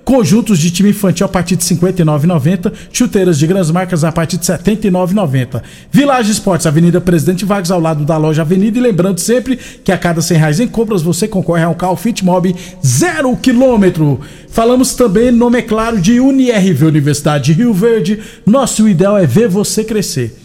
Conjuntos 0.10 0.58
de 0.58 0.72
time 0.72 0.90
infantil 0.90 1.24
a 1.24 1.30
partir 1.30 1.56
de 1.56 1.64
R$ 1.64 1.76
59,90. 1.76 2.74
Chuteiras 2.92 3.38
de 3.38 3.46
grandes 3.46 3.70
marcas 3.70 4.04
a 4.04 4.12
partir 4.12 4.38
de 4.38 4.52
R$ 4.52 4.58
79,90. 4.58 5.62
Village 5.92 6.32
Esportes, 6.32 6.66
Avenida 6.66 7.00
Presidente 7.00 7.46
Vargas, 7.46 7.70
ao 7.70 7.80
lado 7.80 8.04
da 8.04 8.18
loja 8.18 8.42
Avenida. 8.42 8.80
E 8.80 8.82
lembrando 8.82 9.20
sempre 9.20 9.56
que 9.56 9.92
a 9.92 10.00
cada 10.00 10.20
100 10.20 10.38
reais 10.38 10.60
em 10.60 10.68
compras 10.68 11.04
você 11.04 11.28
concorre 11.28 11.62
a 11.62 11.70
um 11.70 11.76
carro 11.76 11.96
Fit 11.96 12.26
Mob 12.26 12.56
zero 12.84 13.38
quilômetro. 13.38 14.20
Falamos 14.50 14.96
também, 14.96 15.30
nome 15.30 15.60
é 15.60 15.62
claro, 15.62 16.02
de 16.02 16.20
UniRV, 16.20 16.86
Universidade 16.86 17.44
de 17.44 17.54
Rio 17.54 17.72
Verde. 17.72 18.20
Nosso 18.48 18.90
ideal 18.90 19.16
é 19.16 19.28
ver 19.28 19.48
você 19.48 19.84
crescer. 19.84 20.36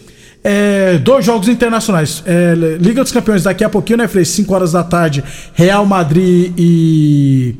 É, 0.43 0.99
dois 0.99 1.25
jogos 1.25 1.47
internacionais. 1.47 2.21
É, 2.27 2.53
Liga 2.79 3.01
dos 3.01 3.11
Campeões 3.11 3.41
daqui 3.41 3.63
a 3.63 3.69
pouquinho, 3.69 3.97
né, 3.97 4.07
Frei? 4.07 4.25
5 4.25 4.53
horas 4.53 4.73
da 4.73 4.83
tarde, 4.83 5.23
Real 5.55 5.87
Madrid 5.87 6.53
e. 6.55 7.55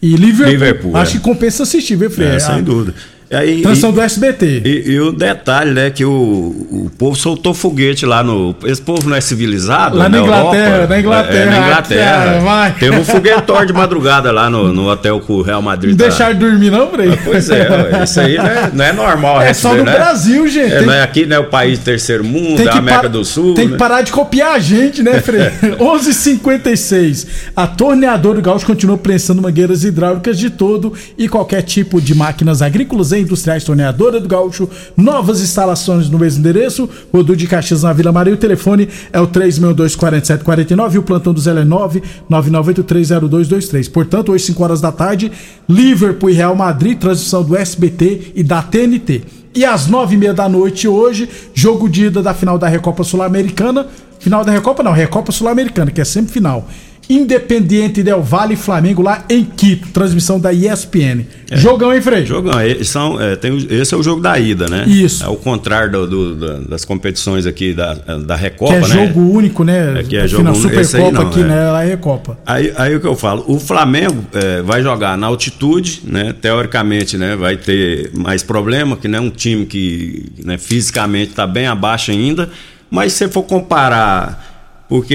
E 0.00 0.14
Liverpool. 0.14 0.52
Liverpool, 0.52 0.96
Acho 0.96 1.16
é. 1.16 1.18
que 1.18 1.24
compensa 1.24 1.62
assistir, 1.62 1.96
viu, 1.96 2.10
Frei? 2.10 2.28
É, 2.28 2.38
sem 2.38 2.62
dúvida. 2.62 2.94
Aí- 3.30 3.60
Transmissão 3.62 3.90
e- 3.90 3.92
do 3.92 4.00
SBT. 4.00 4.62
E, 4.64 4.90
e 4.92 5.00
o 5.00 5.12
detalhe, 5.12 5.72
né, 5.72 5.90
que 5.90 6.04
o, 6.04 6.10
o 6.10 6.90
povo 6.96 7.14
soltou 7.16 7.52
foguete 7.52 8.06
lá 8.06 8.22
no. 8.22 8.54
Esse 8.64 8.80
povo 8.80 9.08
não 9.08 9.16
é 9.16 9.20
civilizado? 9.20 9.96
Lá 9.96 10.08
na 10.08 10.16
Europa? 10.18 10.38
Inglaterra, 10.56 10.86
na 10.86 10.98
Inglaterra, 11.00 11.38
É, 11.38 11.46
na 11.60 11.66
Inglaterra. 11.66 12.76
Teve 12.78 12.96
um 12.98 13.04
foguetor 13.04 13.66
de 13.66 13.72
madrugada 13.72 14.32
lá 14.32 14.48
no, 14.48 14.72
no 14.72 14.88
hotel 14.88 15.20
que 15.20 15.30
o 15.30 15.42
Real 15.42 15.60
Madrid 15.60 15.90
Não 15.90 15.98
tá. 15.98 16.04
deixaram 16.08 16.38
dormir, 16.38 16.70
não, 16.70 16.88
Frei? 16.90 17.18
Pois 17.24 17.50
é, 17.50 18.02
isso 18.02 18.20
aí 18.20 18.36
não 18.36 18.46
é, 18.46 18.70
não 18.72 18.84
é 18.84 18.92
normal. 18.92 19.42
É 19.42 19.48
receber, 19.48 19.74
só 19.74 19.74
no 19.78 19.84
né? 19.84 19.92
Brasil, 19.92 20.48
gente. 20.48 20.72
É, 20.72 20.78
Tem- 20.78 20.86
não 20.86 20.92
é 20.94 21.02
aqui, 21.02 21.26
né? 21.26 21.38
O 21.38 21.44
país 21.44 21.78
de 21.78 21.84
terceiro 21.84 22.24
mundo, 22.24 22.64
da 22.64 22.72
que, 22.72 22.78
América 22.78 23.08
do 23.08 23.24
Sul. 23.24 23.54
tem 23.54 23.66
que 23.66 23.72
né? 23.72 23.78
parar 23.78 24.02
de 24.02 24.10
copiar 24.12 24.52
a 24.54 24.58
gente, 24.58 25.02
né, 25.02 25.20
Frei? 25.20 25.40
11:56. 25.78 27.26
A 27.54 27.66
torneadora 27.66 28.36
do 28.36 28.42
Gaúcho 28.42 28.66
continua 28.66 28.96
prensando 28.96 29.42
mangueiras 29.42 29.84
hidráulicas 29.84 30.38
de 30.38 30.50
todo 30.50 30.92
e 31.16 31.28
qualquer 31.28 31.62
tipo 31.62 32.00
de 32.00 32.14
máquinas 32.14 32.62
agrícolas 32.62 33.12
industriais. 33.20 33.64
Torneadora 33.64 34.20
do 34.20 34.28
Gaúcho, 34.28 34.68
novas 34.96 35.40
instalações 35.40 36.08
no 36.08 36.18
mesmo 36.18 36.40
endereço. 36.40 36.88
Rodu 37.12 37.36
de 37.36 37.46
Caxias 37.46 37.82
na 37.82 37.92
Vila 37.92 38.12
Maria. 38.12 38.34
O 38.34 38.36
telefone 38.36 38.88
é 39.12 39.20
o 39.20 39.26
3624749 39.26 40.94
e 40.94 40.98
o 40.98 41.02
plantão 41.02 41.32
do 41.32 41.40
Zé 41.40 41.50
é 41.50 41.64
999830223. 41.64 43.90
Portanto, 43.90 44.32
hoje 44.32 44.44
5 44.44 44.62
horas 44.62 44.80
da 44.80 44.92
tarde, 44.92 45.32
Liverpool 45.68 46.30
e 46.30 46.34
Real 46.34 46.54
Madrid, 46.54 46.98
transmissão 46.98 47.42
do 47.42 47.56
SBT 47.56 48.32
e 48.34 48.42
da 48.42 48.62
TNT. 48.62 49.22
E 49.54 49.64
às 49.64 49.86
nove 49.86 50.14
e 50.14 50.18
meia 50.18 50.34
da 50.34 50.48
noite 50.48 50.86
hoje, 50.86 51.28
jogo 51.54 51.88
de 51.88 52.06
ida 52.06 52.22
da 52.22 52.34
final 52.34 52.58
da 52.58 52.68
Recopa 52.68 53.02
Sul-Americana. 53.02 53.86
Final 54.18 54.44
da 54.44 54.52
Recopa 54.52 54.82
não, 54.82 54.92
Recopa 54.92 55.32
Sul-Americana, 55.32 55.90
que 55.90 56.00
é 56.00 56.04
sempre 56.04 56.32
final. 56.32 56.68
Independiente 57.08 58.02
Del 58.02 58.22
Valle 58.22 58.54
e 58.54 58.56
Flamengo 58.56 59.00
lá 59.02 59.24
em 59.30 59.42
Quito, 59.44 59.88
transmissão 59.88 60.38
da 60.38 60.52
ESPN. 60.52 61.24
Jogão, 61.52 61.92
hein, 61.94 62.02
Frei? 62.02 62.26
Jogão, 62.26 62.60
e- 62.60 62.84
são, 62.84 63.18
é, 63.20 63.34
tem, 63.34 63.56
esse 63.70 63.94
é 63.94 63.96
o 63.96 64.02
jogo 64.02 64.20
da 64.20 64.38
ida, 64.38 64.68
né? 64.68 64.84
Isso. 64.86 65.24
É 65.24 65.28
o 65.28 65.36
contrário 65.36 65.90
do- 65.90 66.06
do- 66.06 66.34
da- 66.36 66.58
das 66.68 66.84
competições 66.84 67.46
aqui 67.46 67.72
da, 67.72 67.94
da 67.94 68.36
Recopa, 68.36 68.72
que 68.72 68.76
é 68.84 68.88
né? 68.88 69.06
jogo 69.06 69.20
único, 69.32 69.64
né? 69.64 70.00
É 70.00 70.02
que 70.02 70.16
é 70.16 70.28
jogo 70.28 70.50
único, 70.50 70.60
Supercopa 70.60 71.22
aqui, 71.22 71.40
é. 71.40 71.44
né? 71.44 71.70
Lá 71.70 71.82
é 71.84 71.88
Recopa. 71.88 72.38
Aí, 72.44 72.72
aí 72.76 72.94
o 72.94 73.00
que 73.00 73.06
eu 73.06 73.16
falo, 73.16 73.44
o 73.48 73.58
Flamengo 73.58 74.24
é, 74.34 74.60
vai 74.60 74.82
jogar 74.82 75.16
na 75.16 75.26
altitude, 75.26 76.02
né? 76.04 76.34
Teoricamente, 76.38 77.16
né? 77.16 77.34
Vai 77.36 77.56
ter 77.56 78.10
mais 78.14 78.42
problema, 78.42 78.96
que 78.96 79.08
não 79.08 79.18
é 79.18 79.22
um 79.22 79.30
time 79.30 79.64
que 79.64 80.26
né, 80.44 80.58
fisicamente 80.58 81.30
está 81.30 81.46
bem 81.46 81.66
abaixo 81.66 82.10
ainda. 82.10 82.50
Mas 82.90 83.12
se 83.12 83.18
você 83.18 83.28
for 83.28 83.42
comparar, 83.42 84.47
porque 84.88 85.14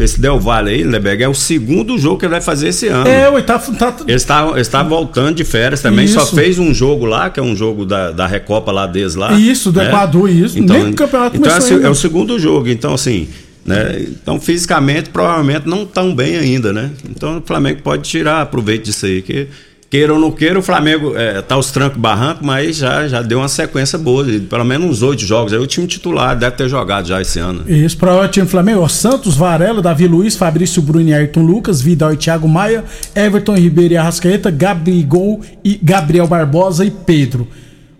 esse 0.00 0.20
Del 0.20 0.38
Valle 0.38 0.70
aí, 0.70 0.84
Leberg, 0.84 1.22
é 1.24 1.28
o 1.28 1.34
segundo 1.34 1.98
jogo 1.98 2.18
que 2.18 2.24
ele 2.24 2.30
vai 2.32 2.40
fazer 2.40 2.68
esse 2.68 2.86
ano. 2.86 3.08
É, 3.08 3.28
ué, 3.28 3.42
tá, 3.42 3.58
tá, 3.58 3.96
Ele 4.06 4.14
está, 4.16 4.48
ele 4.50 4.60
está 4.60 4.82
voltando 4.82 5.34
de 5.34 5.44
férias 5.44 5.80
também, 5.82 6.06
só 6.06 6.22
Isso. 6.22 6.36
fez 6.36 6.58
um 6.58 6.72
jogo 6.72 7.04
lá, 7.04 7.28
que 7.28 7.40
é 7.40 7.42
um 7.42 7.56
jogo 7.56 7.84
da, 7.84 8.12
da 8.12 8.26
Recopa 8.28 8.70
lá 8.70 8.86
deles 8.86 9.16
lá. 9.16 9.32
Isso, 9.32 9.72
do 9.72 9.80
né? 9.80 9.88
Equador, 9.88 10.30
isso. 10.30 10.62
Nem 10.62 10.90
o 10.90 10.94
campeonato 10.94 11.36
então 11.36 11.50
começou 11.50 11.78
é, 11.78 11.80
o- 11.80 11.86
é 11.86 11.90
o 11.90 11.94
segundo 11.96 12.38
jogo, 12.38 12.68
então 12.68 12.94
assim, 12.94 13.26
né? 13.66 14.04
Então 14.08 14.40
fisicamente 14.40 15.10
provavelmente 15.10 15.66
não 15.68 15.84
tão 15.84 16.14
bem 16.14 16.36
ainda, 16.36 16.72
né? 16.72 16.90
Então 17.10 17.38
o 17.38 17.42
Flamengo 17.44 17.80
pode 17.82 18.08
tirar 18.08 18.46
proveito 18.46 18.84
disso 18.84 19.06
aí, 19.06 19.20
que 19.20 19.48
queira 19.92 20.14
ou 20.14 20.18
não 20.18 20.30
queira, 20.30 20.58
o 20.58 20.62
Flamengo 20.62 21.14
é, 21.14 21.42
tá 21.42 21.58
os 21.58 21.70
trancos 21.70 22.00
barranco, 22.00 22.42
mas 22.42 22.78
já, 22.78 23.06
já 23.06 23.20
deu 23.20 23.40
uma 23.40 23.48
sequência 23.48 23.98
boa, 23.98 24.24
pelo 24.24 24.64
menos 24.64 24.88
uns 24.88 25.02
oito 25.02 25.20
jogos. 25.22 25.52
Aí 25.52 25.58
o 25.58 25.66
time 25.66 25.86
titular 25.86 26.34
deve 26.34 26.56
ter 26.56 26.66
jogado 26.66 27.08
já 27.08 27.20
esse 27.20 27.38
ano. 27.38 27.62
Isso, 27.68 27.98
para 27.98 28.18
o 28.18 28.26
time 28.26 28.46
do 28.46 28.50
Flamengo, 28.50 28.80
ó, 28.80 28.88
Santos, 28.88 29.36
Varela, 29.36 29.82
Davi 29.82 30.06
Luiz, 30.06 30.34
Fabrício 30.34 30.80
Bruno 30.80 31.10
e 31.10 31.12
Ayrton 31.12 31.42
Lucas, 31.42 31.82
Vidal 31.82 32.14
e 32.14 32.16
Thiago 32.16 32.48
Maia, 32.48 32.82
Everton 33.14 33.54
Ribeiro 33.54 33.92
e 33.92 33.96
Arrascaeta, 33.98 34.50
Gabigol 34.50 35.42
e 35.62 35.78
Gabriel 35.82 36.26
Barbosa 36.26 36.86
e 36.86 36.90
Pedro. 36.90 37.46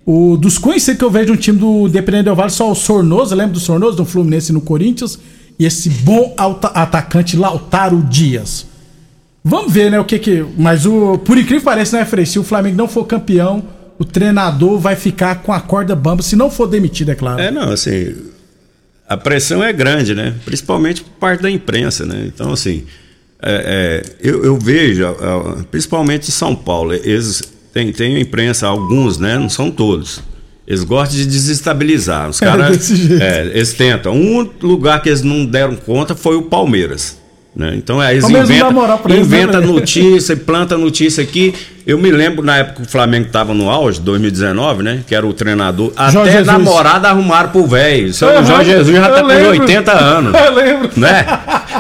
O, 0.07 0.39
dos 0.39 0.57
conhecidos 0.57 0.99
que 0.99 1.05
eu 1.05 1.11
vejo 1.11 1.35
um 1.35 1.37
time 1.37 1.59
do 1.59 1.89
Independente 1.89 2.25
Del 2.25 2.35
Vale, 2.35 2.51
só 2.51 2.73
o 2.73 2.75
Sornoso, 2.75 3.35
lembra 3.35 3.53
do 3.53 3.61
Sornoso, 3.61 3.99
do 3.99 4.07
Fluminense 4.07 4.51
no 4.51 4.63
Corinthians, 4.63 5.19
e 5.59 5.67
esse 5.67 5.91
bom 5.91 6.35
atacante 6.73 7.37
Lautaro 7.37 8.03
Dias. 8.03 8.72
Vamos 9.45 9.73
ver, 9.73 9.91
né, 9.91 9.99
o 9.99 10.05
que 10.05 10.19
que... 10.19 10.45
Mas 10.57 10.87
o, 10.87 11.19
por 11.19 11.37
incrível 11.37 11.59
que 11.61 11.65
pareça, 11.65 11.99
né, 11.99 12.05
Frei, 12.05 12.25
se 12.25 12.39
o 12.39 12.45
Flamengo 12.45 12.77
não 12.77 12.87
for 12.87 13.05
campeão, 13.05 13.63
o 13.99 14.05
treinador 14.05 14.79
vai 14.79 14.95
ficar 14.97 15.43
com 15.43 15.53
a 15.53 15.61
corda 15.61 15.97
bamba, 15.97 16.23
se 16.23 16.37
não 16.37 16.51
for 16.51 16.67
demitido, 16.67 17.11
é 17.11 17.15
claro. 17.15 17.41
É, 17.41 17.51
não, 17.51 17.71
assim, 17.73 18.15
a 19.09 19.17
pressão 19.17 19.63
é 19.63 19.73
grande, 19.73 20.15
né? 20.15 20.35
Principalmente 20.45 21.03
por 21.03 21.11
parte 21.15 21.43
da 21.43 21.51
imprensa, 21.51 22.07
né? 22.07 22.25
Então, 22.27 22.53
assim, 22.53 22.85
é, 23.43 24.03
é, 24.05 24.29
eu, 24.29 24.45
eu 24.45 24.57
vejo, 24.57 25.05
principalmente 25.71 26.29
em 26.29 26.33
São 26.33 26.55
Paulo, 26.55 26.95
eles 26.95 27.43
têm, 27.73 27.93
têm 27.93 28.21
imprensa, 28.21 28.67
alguns, 28.69 29.19
né? 29.19 29.37
Não 29.37 29.49
são 29.49 29.71
todos. 29.71 30.23
Eles 30.67 30.85
gostam 30.85 31.17
de 31.19 31.27
desestabilizar. 31.27 32.31
Os 32.31 32.41
É, 32.43 32.47
caras. 32.47 32.91
é, 33.21 33.47
eles 33.55 33.73
tentam. 33.75 34.15
Um 34.15 34.49
lugar 34.63 35.03
que 35.03 35.09
eles 35.09 35.23
não 35.23 35.45
deram 35.45 35.75
conta 35.77 36.15
foi 36.15 36.37
o 36.37 36.43
Palmeiras. 36.43 37.21
Né? 37.55 37.75
Então 37.77 38.01
aí 38.01 38.15
eles 38.17 38.29
inventam 38.29 39.01
eles, 39.07 39.19
inventa 39.27 39.61
né, 39.61 39.67
notícia, 39.67 40.35
planta 40.35 40.79
notícia 40.79 41.23
aqui. 41.23 41.55
Eu 41.87 41.99
me 41.99 42.11
lembro 42.11 42.43
na 42.45 42.59
época 42.59 42.77
que 42.83 42.89
o 42.89 42.91
Flamengo 42.91 43.27
estava 43.27 43.53
no 43.53 43.69
auge, 43.69 44.01
2019, 44.01 44.83
né? 44.83 45.01
Que 45.07 45.15
era 45.15 45.27
o 45.27 45.33
treinador. 45.35 45.93
Jorge 45.97 46.19
Até 46.19 46.31
Jesus. 46.31 46.47
namorada 46.47 47.09
arrumaram 47.09 47.51
pro 47.51 47.67
velho. 47.67 48.11
O 48.11 48.25
Aham, 48.25 48.45
Jorge 48.45 48.71
Jesus 48.71 48.97
já 48.97 49.09
tá 49.09 49.17
eu 49.19 49.21
com 49.23 49.27
lembro. 49.27 49.51
80 49.51 49.93
anos. 49.93 50.33
Eu 50.41 50.55
lembro. 50.55 50.91
Né? 50.97 51.27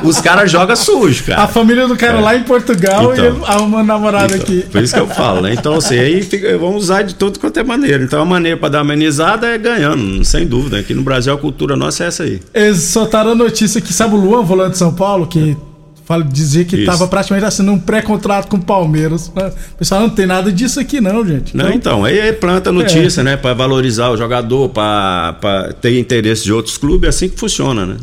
Os 0.02 0.20
caras 0.20 0.50
jogam 0.50 0.74
sujo, 0.76 1.24
cara. 1.24 1.42
A 1.42 1.48
família 1.48 1.86
do 1.86 1.96
cara 1.96 2.18
É. 2.18 2.20
lá 2.20 2.36
em 2.36 2.42
Portugal 2.42 3.12
Então. 3.12 3.24
e 3.24 3.28
ele 3.28 3.36
arrumando 3.46 3.86
namorado 3.86 4.34
aqui. 4.34 4.64
Por 4.70 4.82
isso 4.82 4.94
que 4.94 5.00
eu 5.00 5.06
falo, 5.06 5.40
né? 5.42 5.52
Então, 5.52 5.74
assim, 5.74 5.98
aí 5.98 6.22
fica, 6.22 6.56
vamos 6.58 6.84
usar 6.84 7.02
de 7.02 7.14
tudo 7.14 7.38
quanto 7.38 7.58
é 7.58 7.62
maneira. 7.64 8.02
Então, 8.02 8.20
a 8.22 8.24
maneira 8.24 8.56
para 8.56 8.68
dar 8.70 8.80
amenizada 8.80 9.46
é 9.48 9.58
ganhando, 9.58 10.24
sem 10.24 10.46
dúvida. 10.46 10.78
Aqui 10.78 10.94
no 10.94 11.02
Brasil, 11.02 11.32
a 11.32 11.38
cultura 11.38 11.76
nossa 11.76 12.04
é 12.04 12.06
essa 12.08 12.22
aí. 12.22 12.40
Eles 12.54 12.78
soltaram 12.82 13.32
a 13.32 13.34
notícia 13.34 13.80
que, 13.80 13.92
sabe 13.92 14.14
o 14.14 14.18
Luan, 14.18 14.42
volante 14.42 14.72
de 14.72 14.78
São 14.78 14.92
Paulo, 14.94 15.26
que 15.26 15.56
fala, 16.04 16.24
dizia 16.24 16.64
que 16.64 16.76
estava 16.76 17.06
praticamente 17.06 17.46
assinando 17.46 17.76
um 17.76 17.80
pré-contrato 17.80 18.48
com 18.48 18.56
o 18.56 18.60
Palmeiras. 18.60 19.28
O 19.28 19.76
pessoal 19.78 20.00
não 20.00 20.10
tem 20.10 20.26
nada 20.26 20.50
disso 20.52 20.80
aqui, 20.80 21.00
não, 21.00 21.24
gente. 21.26 21.56
Não, 21.56 21.70
então, 21.70 22.04
aí 22.04 22.20
aí 22.20 22.32
planta 22.32 22.72
notícia, 22.72 23.22
né? 23.22 23.36
Para 23.36 23.54
valorizar 23.54 24.10
o 24.10 24.16
jogador, 24.16 24.68
para 24.70 25.72
ter 25.80 25.98
interesse 25.98 26.44
de 26.44 26.52
outros 26.52 26.76
clubes, 26.76 27.06
é 27.06 27.08
assim 27.10 27.28
que 27.28 27.38
funciona, 27.38 27.86
né? 27.86 27.96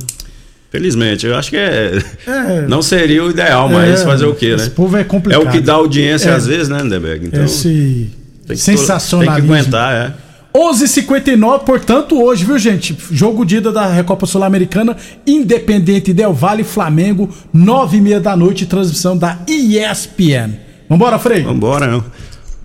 Felizmente, 0.71 1.25
eu 1.25 1.35
acho 1.35 1.49
que 1.49 1.57
é. 1.57 1.99
É. 2.27 2.61
Não 2.69 2.81
seria 2.81 3.23
o 3.23 3.31
ideal, 3.31 3.67
mas 3.69 4.01
É, 4.01 4.05
fazer 4.05 4.25
o 4.25 4.35
quê, 4.35 4.49
né? 4.49 4.55
Esse 4.55 4.69
povo 4.69 4.95
é 4.97 5.03
complicado. 5.03 5.41
É 5.41 5.47
o 5.47 5.51
que 5.51 5.59
dá 5.59 5.73
audiência 5.73 6.29
É. 6.29 6.33
às 6.35 6.45
vezes, 6.45 6.69
né, 6.69 6.79
Lindeberg? 6.81 7.25
Então, 7.27 7.43
Esse 7.43 8.09
tem 8.45 8.55
que- 8.55 8.61
sensacionalismo. 8.61 9.39
Tem 9.39 9.45
que 9.47 9.51
aguentar, 9.59 9.93
é. 9.95 10.13
11:59, 10.55 11.63
portanto, 11.63 12.21
hoje, 12.21 12.43
viu, 12.45 12.57
gente? 12.57 12.97
Jogo 13.11 13.45
de 13.45 13.57
ida 13.57 13.71
da 13.71 13.85
Recopa 13.87 14.25
Sul-Americana, 14.25 14.95
Independente 15.25 16.11
Del 16.13 16.33
Vale, 16.33 16.63
Flamengo, 16.63 17.29
9h30 17.53 18.19
da 18.19 18.35
noite, 18.35 18.65
transmissão 18.65 19.15
da 19.17 19.37
ESPN. 19.47 20.53
Vambora, 20.89 21.19
Frei? 21.19 21.43
Vambora, 21.43 21.85
não. 21.87 22.03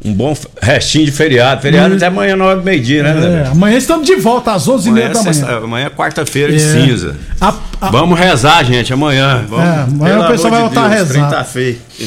Um 0.05 0.13
bom 0.13 0.37
restinho 0.61 1.07
de 1.07 1.13
feriado. 1.13 1.63
Feriado 1.63 1.95
Hum. 1.95 1.97
até 1.97 2.07
amanhã, 2.07 2.37
9 2.37 2.63
meio-dia, 2.63 3.03
né, 3.03 3.45
É, 3.47 3.49
amanhã 3.51 3.79
estamos 3.79 4.07
de 4.07 4.17
volta 4.17 4.53
às 4.53 4.69
11h30 4.69 4.91
Amanhã, 4.91 5.07
é 5.07 5.09
da 5.09 5.19
manhã. 5.23 5.33
sexta- 5.33 5.57
amanhã 5.57 5.87
é 5.87 5.91
quarta-feira 5.91 6.53
É. 6.53 6.57
de 6.57 6.61
cinza. 6.63 7.17
A- 7.41 7.55
a- 7.81 7.91
Vamos 7.91 8.19
rezar, 8.19 8.63
gente, 8.65 8.93
amanhã. 8.93 9.45
Vamos, 9.49 9.65
É, 9.65 9.69
amanhã 9.83 10.15
pelo 10.17 10.25
o 10.25 10.29
pessoal 10.29 10.51
vai 10.51 10.61
voltar 10.61 10.85
a 10.85 10.89
Deus, 10.89 11.09
rezar. 11.11 11.45
trem 11.45 11.75
tá. 11.75 12.07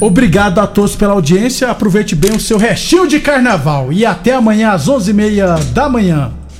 Obrigado 0.00 0.58
a 0.58 0.66
todos 0.66 0.96
pela 0.96 1.12
audiência. 1.14 1.70
Aproveite 1.70 2.14
bem 2.14 2.32
o 2.32 2.40
seu 2.40 2.58
restinho 2.58 3.06
de 3.08 3.20
carnaval. 3.20 3.92
E 3.92 4.04
até 4.04 4.34
amanhã 4.34 4.72
às 4.72 4.86
11h30 4.88 5.56
da 5.72 5.88
manhã. 5.88 6.30